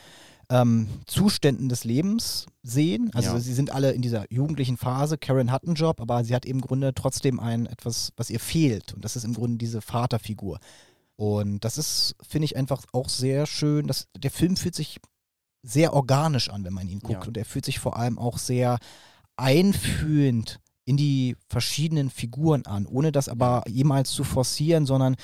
ähm, 0.49 0.87
Zuständen 1.05 1.69
des 1.69 1.83
Lebens 1.83 2.45
sehen. 2.63 3.11
Also 3.13 3.33
Ja. 3.33 3.39
sie 3.39 3.53
sind 3.53 3.71
alle 3.71 3.91
in 3.91 4.01
dieser 4.01 4.31
jugendlichen 4.31 4.77
Phase. 4.77 5.17
Karen 5.17 5.51
hat 5.51 5.65
einen 5.65 5.75
Job, 5.75 6.01
aber 6.01 6.23
sie 6.23 6.35
hat 6.35 6.45
eben 6.45 6.59
im 6.59 6.65
Grunde 6.65 6.93
trotzdem 6.93 7.39
ein 7.39 7.65
etwas, 7.65 8.11
was 8.17 8.29
ihr 8.29 8.39
fehlt. 8.39 8.93
Und 8.93 9.03
das 9.03 9.15
ist 9.15 9.23
im 9.25 9.33
Grunde 9.33 9.57
diese 9.57 9.81
Vaterfigur. 9.81 10.59
Und 11.15 11.61
das 11.63 11.77
ist, 11.77 12.15
finde 12.27 12.45
ich, 12.45 12.57
einfach 12.57 12.83
auch 12.91 13.09
sehr 13.09 13.45
schön. 13.45 13.87
Das, 13.87 14.07
der 14.17 14.31
Film 14.31 14.57
fühlt 14.57 14.75
sich 14.75 14.99
sehr 15.63 15.93
organisch 15.93 16.49
an, 16.49 16.63
wenn 16.63 16.73
man 16.73 16.87
ihn 16.87 16.99
guckt. 16.99 17.23
Ja. 17.23 17.27
Und 17.27 17.37
er 17.37 17.45
fühlt 17.45 17.65
sich 17.65 17.79
vor 17.79 17.97
allem 17.97 18.19
auch 18.19 18.37
sehr 18.37 18.77
einfühlend 19.37 20.59
in 20.85 20.97
die 20.97 21.35
verschiedenen 21.49 22.09
Figuren 22.09 22.65
an, 22.65 22.85
ohne 22.85 23.11
das 23.11 23.27
aber 23.27 23.63
jemals 23.67 24.11
zu 24.11 24.23
forcieren, 24.23 24.85
sondern 24.85 25.15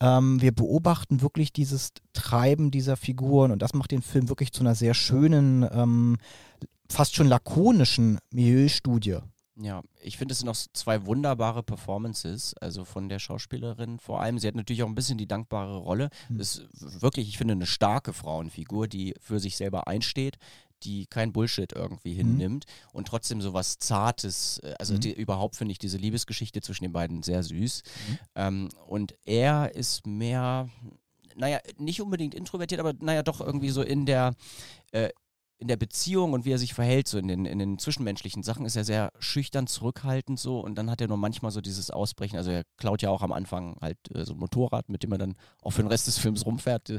ähm, 0.00 0.40
wir 0.40 0.52
beobachten 0.52 1.22
wirklich 1.22 1.52
dieses 1.52 1.92
Treiben 2.12 2.70
dieser 2.70 2.96
Figuren 2.96 3.50
und 3.50 3.62
das 3.62 3.74
macht 3.74 3.90
den 3.90 4.02
Film 4.02 4.28
wirklich 4.28 4.52
zu 4.52 4.60
einer 4.62 4.74
sehr 4.74 4.94
schönen, 4.94 5.66
ähm, 5.72 6.16
fast 6.90 7.14
schon 7.14 7.28
lakonischen 7.28 8.18
Milieustudie. 8.30 9.18
Ja, 9.56 9.82
ich 10.02 10.18
finde, 10.18 10.32
es 10.32 10.40
sind 10.40 10.46
noch 10.46 10.56
zwei 10.56 11.06
wunderbare 11.06 11.62
Performances, 11.62 12.54
also 12.54 12.84
von 12.84 13.08
der 13.08 13.20
Schauspielerin 13.20 14.00
vor 14.00 14.20
allem. 14.20 14.38
Sie 14.38 14.48
hat 14.48 14.56
natürlich 14.56 14.82
auch 14.82 14.88
ein 14.88 14.96
bisschen 14.96 15.16
die 15.16 15.28
dankbare 15.28 15.76
Rolle. 15.76 16.10
Hm. 16.26 16.40
Ist 16.40 16.66
wirklich, 17.00 17.28
ich 17.28 17.38
finde, 17.38 17.52
eine 17.52 17.66
starke 17.66 18.12
Frauenfigur, 18.12 18.88
die 18.88 19.14
für 19.20 19.38
sich 19.38 19.56
selber 19.56 19.86
einsteht, 19.86 20.38
die 20.84 21.06
kein 21.06 21.32
Bullshit 21.32 21.72
irgendwie 21.72 22.14
hinnimmt 22.14 22.64
und 22.92 23.08
trotzdem 23.08 23.40
so 23.40 23.52
was 23.54 23.78
Zartes, 23.78 24.58
äh, 24.62 24.74
also 24.78 24.94
Mhm. 24.94 25.00
die, 25.00 25.12
überhaupt 25.12 25.56
finde 25.56 25.72
ich 25.72 25.78
diese 25.78 25.96
Liebesgeschichte 25.98 26.60
zwischen 26.60 26.84
den 26.84 26.92
beiden 26.92 27.22
sehr 27.22 27.42
süß. 27.42 27.82
Mhm. 28.08 28.18
Ähm, 28.34 28.68
und 28.86 29.14
er 29.24 29.74
ist 29.74 30.06
mehr, 30.06 30.68
naja, 31.36 31.58
nicht 31.78 32.00
unbedingt 32.00 32.34
introvertiert, 32.34 32.80
aber 32.80 32.92
naja, 33.00 33.22
doch 33.22 33.40
irgendwie 33.40 33.70
so 33.70 33.82
in 33.82 34.06
der, 34.06 34.34
äh, 34.92 35.08
in 35.64 35.68
der 35.68 35.78
Beziehung 35.78 36.34
und 36.34 36.44
wie 36.44 36.50
er 36.52 36.58
sich 36.58 36.74
verhält, 36.74 37.08
so 37.08 37.16
in 37.16 37.26
den, 37.26 37.46
in 37.46 37.58
den 37.58 37.78
zwischenmenschlichen 37.78 38.42
Sachen, 38.42 38.66
ist 38.66 38.76
er 38.76 38.84
sehr 38.84 39.10
schüchtern, 39.18 39.66
zurückhaltend 39.66 40.38
so 40.38 40.60
und 40.60 40.74
dann 40.74 40.90
hat 40.90 41.00
er 41.00 41.08
nur 41.08 41.16
manchmal 41.16 41.52
so 41.52 41.62
dieses 41.62 41.90
Ausbrechen. 41.90 42.36
Also 42.36 42.50
er 42.50 42.64
klaut 42.76 43.00
ja 43.00 43.08
auch 43.08 43.22
am 43.22 43.32
Anfang 43.32 43.78
halt 43.80 43.96
äh, 44.14 44.26
so 44.26 44.34
ein 44.34 44.38
Motorrad, 44.38 44.90
mit 44.90 45.02
dem 45.02 45.12
er 45.12 45.16
dann 45.18 45.36
auch 45.62 45.70
für 45.70 45.82
den 45.82 45.88
Rest 45.88 46.06
des 46.06 46.18
Films 46.18 46.44
rumfährt. 46.44 46.92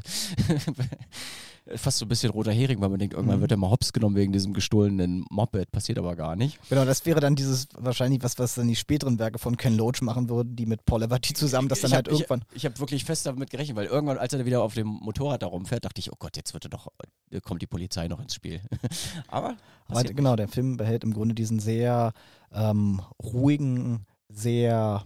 Fast 1.74 1.98
so 1.98 2.04
ein 2.04 2.08
bisschen 2.08 2.30
roter 2.30 2.52
Hering, 2.52 2.80
weil 2.80 2.88
man 2.90 2.98
denkt, 3.00 3.14
irgendwann 3.14 3.38
Mhm. 3.38 3.40
wird 3.42 3.50
er 3.50 3.56
mal 3.56 3.70
hops 3.70 3.92
genommen 3.92 4.14
wegen 4.14 4.32
diesem 4.32 4.52
gestohlenen 4.52 5.24
Moped, 5.30 5.72
passiert 5.72 5.98
aber 5.98 6.14
gar 6.14 6.36
nicht. 6.36 6.60
Genau, 6.68 6.84
das 6.84 7.04
wäre 7.06 7.18
dann 7.18 7.34
dieses 7.34 7.66
wahrscheinlich 7.76 8.22
was, 8.22 8.38
was 8.38 8.54
dann 8.54 8.68
die 8.68 8.76
späteren 8.76 9.18
Werke 9.18 9.38
von 9.40 9.56
Ken 9.56 9.76
Loach 9.76 10.00
machen 10.00 10.28
würden, 10.28 10.54
die 10.54 10.64
mit 10.64 10.84
Paul 10.84 11.02
Everty 11.02 11.34
zusammen, 11.34 11.68
das 11.68 11.80
dann 11.80 11.90
ich 11.90 11.94
halt 11.96 12.06
hab, 12.06 12.12
irgendwann. 12.14 12.42
Ich, 12.50 12.58
ich 12.58 12.64
habe 12.66 12.78
wirklich 12.78 13.04
fest 13.04 13.26
damit 13.26 13.50
gerechnet, 13.50 13.76
weil 13.76 13.86
irgendwann, 13.86 14.16
als 14.18 14.32
er 14.32 14.44
wieder 14.46 14.62
auf 14.62 14.74
dem 14.74 14.86
Motorrad 14.86 15.42
da 15.42 15.46
rumfährt, 15.48 15.84
dachte 15.84 15.98
ich, 15.98 16.12
oh 16.12 16.16
Gott, 16.20 16.36
jetzt 16.36 16.54
wird 16.54 16.66
er 16.66 16.70
doch, 16.70 16.86
äh, 17.32 17.40
kommt 17.40 17.62
die 17.62 17.66
Polizei 17.66 18.06
noch 18.06 18.20
ins 18.20 18.34
Spiel. 18.34 18.55
aber 19.28 19.56
Aber 19.86 19.94
passiert 19.94 20.16
genau, 20.16 20.36
der 20.36 20.48
Film 20.48 20.76
behält 20.76 21.04
im 21.04 21.12
Grunde 21.12 21.34
diesen 21.34 21.58
sehr 21.60 22.12
ähm, 22.52 23.00
ruhigen, 23.22 24.06
sehr 24.28 25.04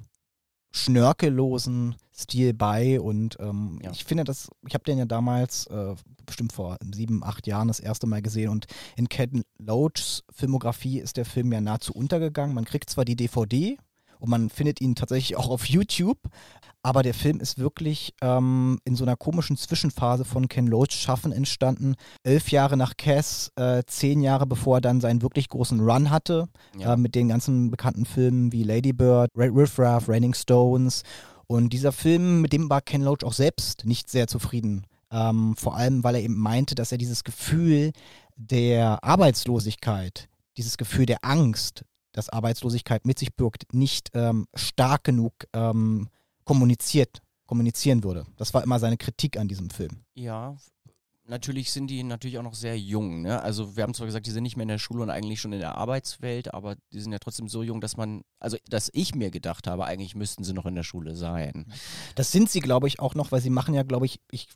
schnörkellosen 0.72 1.96
Stil 2.14 2.52
bei 2.54 3.00
und 3.00 3.38
ähm, 3.40 3.80
Ja. 3.82 3.90
ich 3.90 4.04
finde 4.04 4.24
das, 4.24 4.48
ich 4.66 4.74
habe 4.74 4.84
den 4.84 4.98
ja 4.98 5.04
damals 5.06 5.66
äh, 5.66 5.94
bestimmt 6.26 6.52
vor 6.52 6.76
sieben, 6.94 7.24
acht 7.24 7.46
Jahren 7.46 7.68
das 7.68 7.80
erste 7.80 8.06
Mal 8.06 8.22
gesehen 8.22 8.50
und 8.50 8.66
in 8.96 9.08
Ken 9.08 9.42
Loachs 9.58 10.22
Filmografie 10.30 10.98
ist 11.00 11.16
der 11.16 11.24
Film 11.24 11.52
ja 11.52 11.60
nahezu 11.60 11.92
untergegangen. 11.92 12.54
Man 12.54 12.66
kriegt 12.66 12.90
zwar 12.90 13.04
die 13.04 13.16
DVD 13.16 13.78
und 14.20 14.28
man 14.30 14.50
findet 14.50 14.80
ihn 14.80 14.94
tatsächlich 14.94 15.36
auch 15.36 15.48
auf 15.48 15.64
YouTube, 15.66 16.18
aber 16.82 17.02
der 17.02 17.12
Film 17.14 17.40
ist 17.40 17.58
wirklich 17.58 18.14
ähm, 18.22 18.78
in 18.84 18.96
so 18.96 19.04
einer 19.04 19.16
komischen 19.16 19.56
Zwischenphase 19.56 20.24
von 20.24 20.48
Ken 20.48 20.66
Loachs 20.66 20.94
Schaffen 20.94 21.32
entstanden. 21.32 21.94
Elf 22.22 22.50
Jahre 22.50 22.76
nach 22.76 22.96
Cass, 22.96 23.50
äh, 23.56 23.82
zehn 23.86 24.22
Jahre 24.22 24.46
bevor 24.46 24.78
er 24.78 24.80
dann 24.80 25.00
seinen 25.00 25.20
wirklich 25.20 25.48
großen 25.48 25.80
Run 25.80 26.10
hatte, 26.10 26.48
Ja. 26.78 26.94
äh, 26.94 26.96
mit 26.96 27.14
den 27.14 27.28
ganzen 27.28 27.70
bekannten 27.70 28.06
Filmen 28.06 28.52
wie 28.52 28.62
Lady 28.62 28.92
Bird, 28.94 29.30
Red 29.36 29.54
Riff 29.54 29.78
Raff, 29.78 30.08
Raining 30.08 30.32
Stones. 30.34 31.02
Und 31.46 31.72
dieser 31.72 31.92
Film, 31.92 32.40
mit 32.40 32.52
dem 32.52 32.70
war 32.70 32.80
Ken 32.80 33.02
Loach 33.02 33.24
auch 33.24 33.32
selbst 33.34 33.84
nicht 33.84 34.08
sehr 34.08 34.26
zufrieden. 34.28 34.86
Ähm, 35.12 35.56
vor 35.56 35.76
allem, 35.76 36.04
weil 36.04 36.14
er 36.14 36.22
eben 36.22 36.38
meinte, 36.38 36.74
dass 36.76 36.92
er 36.92 36.98
dieses 36.98 37.24
Gefühl 37.24 37.90
der 38.36 39.02
Arbeitslosigkeit, 39.04 40.28
dieses 40.56 40.76
Gefühl 40.78 41.06
der 41.06 41.24
Angst, 41.24 41.84
das 42.12 42.28
Arbeitslosigkeit 42.28 43.06
mit 43.06 43.18
sich 43.18 43.34
birgt, 43.34 43.72
nicht 43.72 44.10
ähm, 44.14 44.46
stark 44.54 45.04
genug 45.04 45.32
ähm, 45.52 46.08
kommuniziert, 46.44 47.22
kommunizieren 47.46 48.04
würde. 48.04 48.26
Das 48.36 48.54
war 48.54 48.62
immer 48.62 48.78
seine 48.78 48.96
Kritik 48.96 49.38
an 49.38 49.48
diesem 49.48 49.70
Film. 49.70 50.04
Ja, 50.14 50.56
natürlich 51.30 51.72
sind 51.72 51.86
die 51.88 52.02
natürlich 52.02 52.36
auch 52.38 52.42
noch 52.42 52.54
sehr 52.54 52.78
jung. 52.78 53.22
Ne? 53.22 53.40
Also 53.40 53.76
wir 53.76 53.82
haben 53.84 53.94
zwar 53.94 54.06
gesagt, 54.06 54.26
die 54.26 54.30
sind 54.30 54.42
nicht 54.42 54.56
mehr 54.56 54.64
in 54.64 54.68
der 54.68 54.78
Schule 54.78 55.02
und 55.02 55.10
eigentlich 55.10 55.40
schon 55.40 55.52
in 55.52 55.60
der 55.60 55.76
Arbeitswelt, 55.76 56.52
aber 56.52 56.76
die 56.92 57.00
sind 57.00 57.12
ja 57.12 57.18
trotzdem 57.18 57.48
so 57.48 57.62
jung, 57.62 57.80
dass 57.80 57.96
man, 57.96 58.22
also 58.38 58.58
dass 58.68 58.90
ich 58.92 59.14
mir 59.14 59.30
gedacht 59.30 59.66
habe, 59.66 59.86
eigentlich 59.86 60.14
müssten 60.14 60.44
sie 60.44 60.52
noch 60.52 60.66
in 60.66 60.74
der 60.74 60.82
Schule 60.82 61.14
sein. 61.16 61.72
Das 62.16 62.32
sind 62.32 62.50
sie, 62.50 62.60
glaube 62.60 62.88
ich, 62.88 63.00
auch 63.00 63.14
noch, 63.14 63.32
weil 63.32 63.40
sie 63.40 63.50
machen 63.50 63.72
ja, 63.74 63.82
glaube 63.84 64.04
ich, 64.06 64.20
ich 64.30 64.48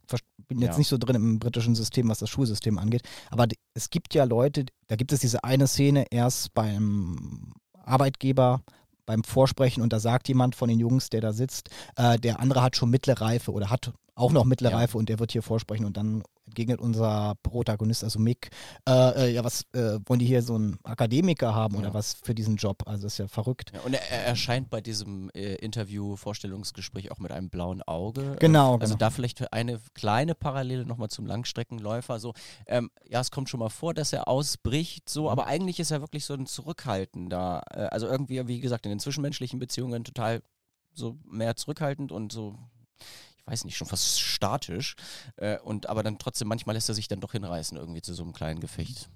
bin 0.49 0.61
jetzt 0.61 0.73
Ja. 0.73 0.79
nicht 0.79 0.89
so 0.89 0.99
drin 0.99 1.17
im 1.17 1.39
britischen 1.39 1.75
System, 1.75 2.09
was 2.09 2.19
das 2.19 2.29
Schulsystem 2.29 2.77
angeht, 2.79 3.03
aber 3.31 3.47
es 3.73 3.89
gibt 3.91 4.13
ja 4.13 4.25
Leute, 4.25 4.67
da 4.89 4.97
gibt 4.97 5.13
es 5.13 5.21
diese 5.21 5.45
eine 5.45 5.67
Szene 5.67 6.07
erst 6.11 6.53
beim 6.53 7.53
Arbeitgeber, 7.85 8.63
beim 9.07 9.23
Vorsprechen 9.23 9.83
und 9.83 9.93
da 9.93 10.01
sagt 10.01 10.29
jemand 10.29 10.55
von 10.55 10.69
den 10.69 10.81
Jungs, 10.81 11.11
der 11.11 11.21
da 11.21 11.33
sitzt, 11.33 11.69
äh, 11.97 12.19
der 12.19 12.41
andere 12.41 12.63
hat 12.63 12.77
schon 12.77 12.91
mittlere 12.91 13.21
Reife 13.21 13.53
oder 13.53 13.71
hat 13.71 13.93
auch 14.17 14.33
noch 14.33 14.45
mittlere 14.45 14.73
Ja. 14.73 14.79
Reife 14.79 14.97
und 14.99 15.09
der 15.09 15.19
wird 15.19 15.33
hier 15.33 15.43
vorsprechen 15.43 15.85
und 15.87 15.97
dann 15.97 16.23
entgegnet 16.47 16.79
unser 16.79 17.35
Protagonist, 17.43 18.05
also 18.05 18.19
Mick, 18.19 18.51
äh, 18.89 18.93
äh, 19.29 19.33
ja, 19.33 19.43
was 19.43 19.63
äh, 19.73 19.99
wollen 20.07 20.21
die 20.21 20.27
hier 20.27 20.43
so 20.43 20.55
einen 20.55 20.79
Akademiker 20.85 21.55
haben 21.55 21.75
oder 21.77 21.89
Ja. 21.89 21.95
was 21.95 22.15
für 22.23 22.35
diesen 22.35 22.57
Job? 22.57 22.83
Also 22.87 23.07
ist 23.07 23.19
ja 23.19 23.27
verrückt. 23.29 23.73
Ja, 23.75 23.81
und 23.81 23.95
er, 23.95 24.03
er 24.11 24.25
erscheint 24.27 24.69
bei 24.71 24.81
diesem 24.81 25.31
äh, 25.31 25.55
Interview, 25.57 26.17
Vorstellungsgespräch 26.17 27.11
auch 27.11 27.19
mit 27.19 27.33
einem 27.33 27.49
blauen 27.49 27.83
Auge. 27.83 28.37
Genau, 28.41 28.75
Also 28.75 28.95
genau. 28.95 28.99
da 28.99 29.11
vielleicht 29.11 29.53
eine 29.53 29.81
kleine 29.95 30.35
Parallele 30.35 30.85
nochmal 30.85 31.09
zum 31.09 31.25
Langstreckenläufer. 31.27 32.21
So, 32.21 32.35
ähm, 32.67 32.91
ja, 33.09 33.21
es 33.21 33.31
kommt 33.31 33.49
schon 33.49 33.61
mal 33.61 33.71
vor, 33.71 33.95
dass 33.95 34.13
er 34.13 34.29
ausbricht, 34.29 35.09
so, 35.09 35.23
Mhm. 35.23 35.29
aber 35.31 35.47
eigentlich 35.47 35.81
ist 35.81 35.91
er 35.91 36.03
wirklich 36.03 36.25
so 36.27 36.35
ein 36.35 36.47
zurückhaltender. 36.47 37.63
Äh, 37.71 37.81
also 37.87 38.07
irgendwie, 38.07 38.47
wie 38.47 38.61
gesagt, 38.61 38.85
in 38.87 38.91
den 38.91 39.01
zwischenmenschlichen 39.01 39.59
Beziehungen 39.59 40.05
total 40.05 40.43
so 40.93 41.17
mehr 41.25 41.57
zurückhaltend 41.57 42.13
und 42.13 42.31
so, 42.33 42.55
ich 43.47 43.53
weiß 43.53 43.65
nicht, 43.65 43.77
schon 43.77 43.87
fast 43.87 44.21
statisch. 44.21 44.97
Äh, 45.37 45.59
und 45.61 45.89
aber 45.89 46.03
dann 46.03 46.19
trotzdem, 46.19 46.49
manchmal 46.49 46.75
lässt 46.75 46.89
er 46.89 46.95
sich 46.95 47.09
dann 47.09 47.21
doch 47.21 47.33
hinreißen, 47.33 47.77
irgendwie 47.77 48.03
zu 48.03 48.15
so 48.15 48.23
einem 48.23 48.33
kleinen 48.33 48.61
Gefecht. 48.61 49.09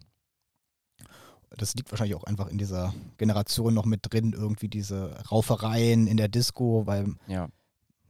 das 1.57 1.75
liegt 1.75 1.91
wahrscheinlich 1.91 2.15
auch 2.15 2.25
einfach 2.25 2.49
in 2.49 2.59
dieser 2.59 2.93
Generation 3.17 3.73
noch 3.73 3.87
mit 3.87 4.01
drin, 4.03 4.35
irgendwie 4.35 4.69
diese 4.69 5.19
Raufereien 5.31 6.07
in 6.07 6.19
der 6.19 6.29
Disco, 6.29 6.87
weil 6.87 7.15
Ja. 7.27 7.49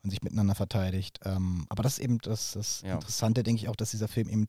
man 0.02 0.10
sich 0.10 0.22
miteinander 0.22 0.56
verteidigt. 0.56 1.20
Ähm, 1.24 1.64
aber 1.68 1.84
das 1.84 1.98
ist 1.98 2.04
eben 2.04 2.18
das, 2.18 2.50
das 2.52 2.82
Ja. 2.82 2.94
Interessante, 2.94 3.44
denke 3.44 3.62
ich 3.62 3.68
auch, 3.68 3.76
dass 3.76 3.92
dieser 3.92 4.08
Film 4.08 4.28
eben 4.28 4.48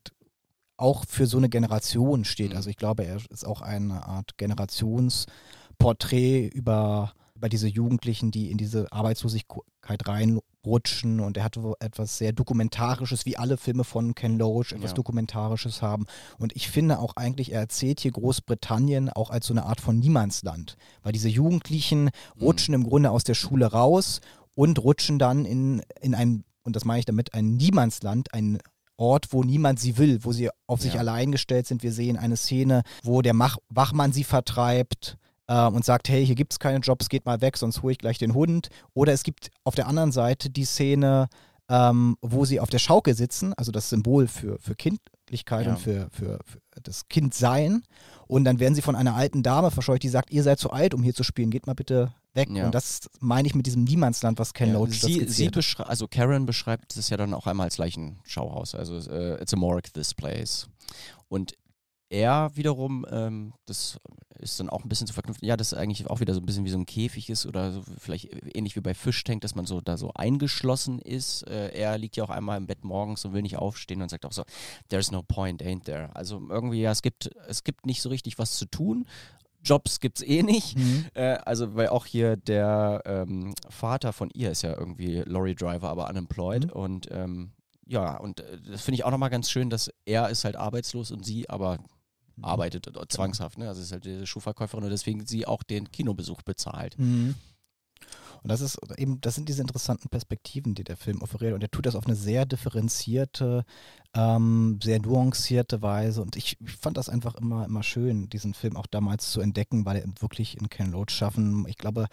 auch 0.76 1.06
für 1.08 1.28
so 1.28 1.38
eine 1.38 1.50
Generation 1.50 2.26
steht. 2.26 2.50
Mhm. 2.52 2.58
Also 2.58 2.70
ich 2.72 2.78
glaube, 2.78 3.04
er 3.06 3.18
ist 3.30 3.46
auch 3.46 3.62
eine 3.62 4.08
Art 4.08 4.38
Generationsporträt 4.38 6.48
über, 6.48 7.14
über 7.40 7.48
diese 7.48 7.70
Jugendlichen, 7.70 8.32
die 8.32 8.52
in 8.52 8.58
diese 8.58 8.92
Arbeitslosigkeit 8.92 10.06
reinrutschen. 10.06 11.22
Und 11.22 11.38
er 11.38 11.46
hatte 11.46 11.74
etwas 11.80 12.18
sehr 12.18 12.34
Dokumentarisches, 12.34 13.26
wie 13.26 13.38
alle 13.38 13.56
Filme 13.56 13.86
von 13.86 14.14
Ken 14.14 14.38
Loach 14.38 14.74
etwas 14.74 14.92
Ja. 14.92 14.96
Dokumentarisches 14.96 15.82
haben. 15.82 16.06
Und 16.38 16.54
ich 16.58 16.70
finde 16.70 17.00
auch 17.00 17.16
eigentlich, 17.16 17.54
er 17.54 17.62
erzählt 17.62 18.02
hier 18.02 18.12
Großbritannien 18.12 19.10
auch 19.10 19.30
als 19.30 19.48
so 19.48 19.54
eine 19.54 19.66
Art 19.66 19.80
von 19.80 19.98
Niemandsland. 20.00 20.76
Weil 21.02 21.14
diese 21.14 21.30
Jugendlichen 21.30 22.06
Mhm. 22.36 22.42
rutschen 22.42 22.74
im 22.74 22.84
Grunde 22.84 23.10
aus 23.10 23.24
der 23.24 23.36
Schule 23.36 23.68
raus 23.68 24.20
und 24.54 24.78
rutschen 24.84 25.18
dann 25.18 25.46
in, 25.46 25.82
in 26.02 26.14
ein, 26.16 26.44
und 26.64 26.76
das 26.76 26.84
meine 26.84 27.00
ich 27.00 27.06
damit, 27.06 27.34
ein 27.34 27.56
Niemandsland, 27.56 28.34
ein 28.34 28.60
Ort, 28.98 29.28
wo 29.32 29.46
niemand 29.46 29.80
sie 29.80 29.98
will, 29.98 30.26
wo 30.26 30.34
sie 30.34 30.50
auf 30.68 30.82
sich 30.82 30.96
Ja. 30.96 31.00
allein 31.00 31.32
gestellt 31.32 31.68
sind. 31.68 31.84
Wir 31.84 31.94
sehen 31.94 32.18
eine 32.18 32.36
Szene, 32.36 32.84
wo 33.02 33.22
der 33.22 33.34
Mach 33.34 33.58
Wachmann 33.70 34.12
sie 34.12 34.26
vertreibt 34.26 35.16
äh, 35.50 35.66
und 35.68 35.84
sagt, 35.84 36.08
hey, 36.08 36.26
hier 36.26 36.36
gibt 36.36 36.54
es 36.54 36.60
keine 36.60 36.78
Jobs, 36.80 37.10
geht 37.10 37.26
mal 37.26 37.42
weg, 37.42 37.58
sonst 37.58 37.82
hole 37.82 37.92
ich 37.92 37.98
gleich 37.98 38.20
den 38.20 38.34
Hund. 38.36 38.70
Oder 38.94 39.12
es 39.12 39.24
gibt 39.24 39.50
auf 39.64 39.76
der 39.76 39.88
anderen 39.88 40.12
Seite 40.12 40.50
die 40.50 40.64
Szene, 40.64 41.28
ähm, 41.68 42.18
wo 42.22 42.46
sie 42.46 42.60
auf 42.60 42.70
der 42.70 42.80
Schaukel 42.80 43.16
sitzen, 43.16 43.54
also 43.56 43.72
das 43.72 43.90
Symbol 43.90 44.28
für, 44.28 44.60
für 44.60 44.76
Kindlichkeit 44.76 45.66
Ja. 45.66 45.74
und 45.74 45.80
für, 45.80 46.08
für, 46.12 46.40
für 46.46 46.60
das 46.84 47.08
Kindsein. 47.10 47.84
Und 48.28 48.44
dann 48.46 48.60
werden 48.60 48.76
sie 48.76 48.82
von 48.84 48.96
einer 48.96 49.16
alten 49.16 49.42
Dame 49.44 49.72
verscheucht, 49.72 50.04
die 50.04 50.10
sagt, 50.10 50.32
ihr 50.32 50.44
seid 50.44 50.60
zu 50.60 50.70
alt, 50.72 50.94
um 50.94 51.02
hier 51.04 51.16
zu 51.16 51.24
spielen, 51.24 51.50
geht 51.50 51.66
mal 51.68 51.74
bitte 51.74 52.14
weg. 52.34 52.50
Ja. 52.52 52.66
Und 52.68 52.76
das 52.76 53.10
meine 53.20 53.48
ich 53.48 53.56
mit 53.56 53.66
diesem 53.66 53.84
Niemandsland, 53.84 54.38
was 54.38 54.54
Ken 54.54 54.70
Ja, 54.70 54.74
Loach 54.76 54.94
sie, 54.94 55.28
sie 55.28 55.52
also 55.80 56.08
Karen 56.08 56.46
beschreibt 56.46 56.96
es 56.96 57.10
ja 57.10 57.18
dann 57.18 57.34
auch 57.34 57.48
einmal 57.48 57.66
als 57.66 57.78
Leichenschauhaus. 57.80 58.76
Also 58.76 58.98
äh, 59.12 59.42
it's 59.42 59.54
a 59.54 59.58
morgue, 59.58 59.92
this 59.94 60.14
place. 60.14 60.68
Und 61.28 61.54
er 62.10 62.52
wiederum, 62.56 63.06
ähm, 63.12 63.54
das 63.66 64.00
ist 64.40 64.60
dann 64.60 64.70
auch 64.70 64.84
ein 64.84 64.90
bisschen 64.90 65.08
zu 65.08 65.14
verknüpfen, 65.14 65.46
ja, 65.46 65.58
das 65.58 65.74
ist 65.74 65.78
eigentlich 65.78 66.10
auch 66.10 66.20
wieder 66.20 66.34
so 66.34 66.40
ein 66.40 66.46
bisschen 66.46 66.66
wie 66.66 66.70
so 66.70 66.78
ein 66.78 66.86
Käfig 66.86 67.30
ist 67.30 67.46
oder 67.46 67.72
so, 67.72 67.84
vielleicht 68.00 68.30
ähnlich 68.56 68.76
wie 68.76 68.82
bei 68.82 68.94
Fischtank, 68.94 69.42
dass 69.42 69.56
man 69.56 69.66
so 69.66 69.82
da 69.82 69.98
so 69.98 70.12
eingeschlossen 70.14 71.00
ist. 71.00 71.44
Äh, 71.48 71.70
er 71.70 71.98
liegt 71.98 72.18
ja 72.18 72.24
auch 72.24 72.30
einmal 72.30 72.58
im 72.58 72.68
Bett 72.68 72.84
morgens 72.84 73.26
und 73.26 73.34
will 73.34 73.42
nicht 73.42 73.58
aufstehen 73.58 74.02
und 74.02 74.10
sagt 74.10 74.26
auch 74.26 74.32
so, 74.32 74.44
there's 74.90 75.12
no 75.12 75.22
point, 75.22 75.62
ain't 75.62 75.84
there. 75.84 76.10
Also 76.16 76.42
irgendwie, 76.50 76.82
ja, 76.82 76.92
es 76.92 77.02
gibt, 77.02 77.30
es 77.48 77.64
gibt 77.64 77.86
nicht 77.86 78.02
so 78.02 78.10
richtig 78.10 78.40
was 78.40 78.58
zu 78.58 78.66
tun. 78.66 79.06
Jobs 79.64 80.00
gibt's 80.00 80.22
eh 80.22 80.42
nicht. 80.42 80.78
Mhm. 80.78 81.06
Äh, 81.14 81.38
also, 81.46 81.76
weil 81.76 81.90
auch 81.90 82.06
hier 82.06 82.38
der 82.38 83.02
ähm, 83.06 83.54
Vater 83.70 84.14
von 84.14 84.30
ihr 84.34 84.52
ist 84.52 84.62
ja 84.62 84.78
irgendwie 84.78 85.22
Lorry 85.26 85.54
Driver, 85.54 85.90
aber 85.90 86.10
unemployed. 86.10 86.68
Mhm. 86.68 86.72
Und 86.72 87.08
ähm, 87.12 87.52
ja, 87.86 88.18
und 88.18 88.40
äh, 88.40 88.58
das 88.62 88.82
finde 88.82 88.96
ich 88.96 89.04
auch 89.04 89.12
nochmal 89.12 89.30
ganz 89.30 89.52
schön, 89.52 89.70
dass 89.70 89.92
er 90.06 90.30
ist 90.30 90.46
halt 90.46 90.56
arbeitslos 90.56 91.12
und 91.12 91.26
sie 91.26 91.50
aber 91.50 91.80
arbeitet 92.42 92.88
äh, 92.88 93.08
zwangshaft. 93.08 93.58
Ne? 93.58 93.68
Also 93.68 93.82
ist 93.82 93.92
halt 93.92 94.06
diese 94.06 94.28
Schuhverkäuferin 94.28 94.84
und 94.84 94.90
deswegen 94.90 95.26
sie 95.26 95.46
auch 95.46 95.64
den 95.64 95.92
Kinobesuch 95.92 96.42
bezahlt. 96.42 96.98
Mhm. 96.98 97.36
Und 98.42 98.50
das 98.50 98.62
ist 98.62 98.80
eben, 98.98 99.20
das 99.22 99.36
sind 99.36 99.50
diese 99.50 99.62
interessanten 99.62 100.10
Perspektiven, 100.10 100.74
die 100.74 100.84
der 100.84 100.98
Film 100.98 101.22
offeriert. 101.22 101.54
Und 101.54 101.62
er 101.62 101.72
tut 101.72 101.86
das 101.86 101.96
auf 101.96 102.06
eine 102.06 102.16
sehr 102.16 102.46
differenzierte, 102.46 103.66
ähm, 104.14 104.80
sehr 104.82 105.02
nuancierte 105.02 105.82
Weise. 105.82 106.22
Und 106.22 106.36
ich, 106.36 106.58
ich 106.62 106.72
fand 106.72 106.98
das 106.98 107.10
einfach 107.10 107.36
immer, 107.36 107.66
immer 107.66 107.84
schön, 107.84 108.30
diesen 108.30 108.54
Film 108.54 108.78
auch 108.78 108.88
damals 108.88 109.32
zu 109.32 109.42
entdecken, 109.42 109.86
weil 109.86 109.98
er 109.98 110.22
wirklich 110.22 110.58
in 110.58 110.70
Ken 110.70 110.92
Loach 110.92 111.10
schaffen. 111.10 111.66
Ich 111.68 111.78
glaube, 111.78 112.08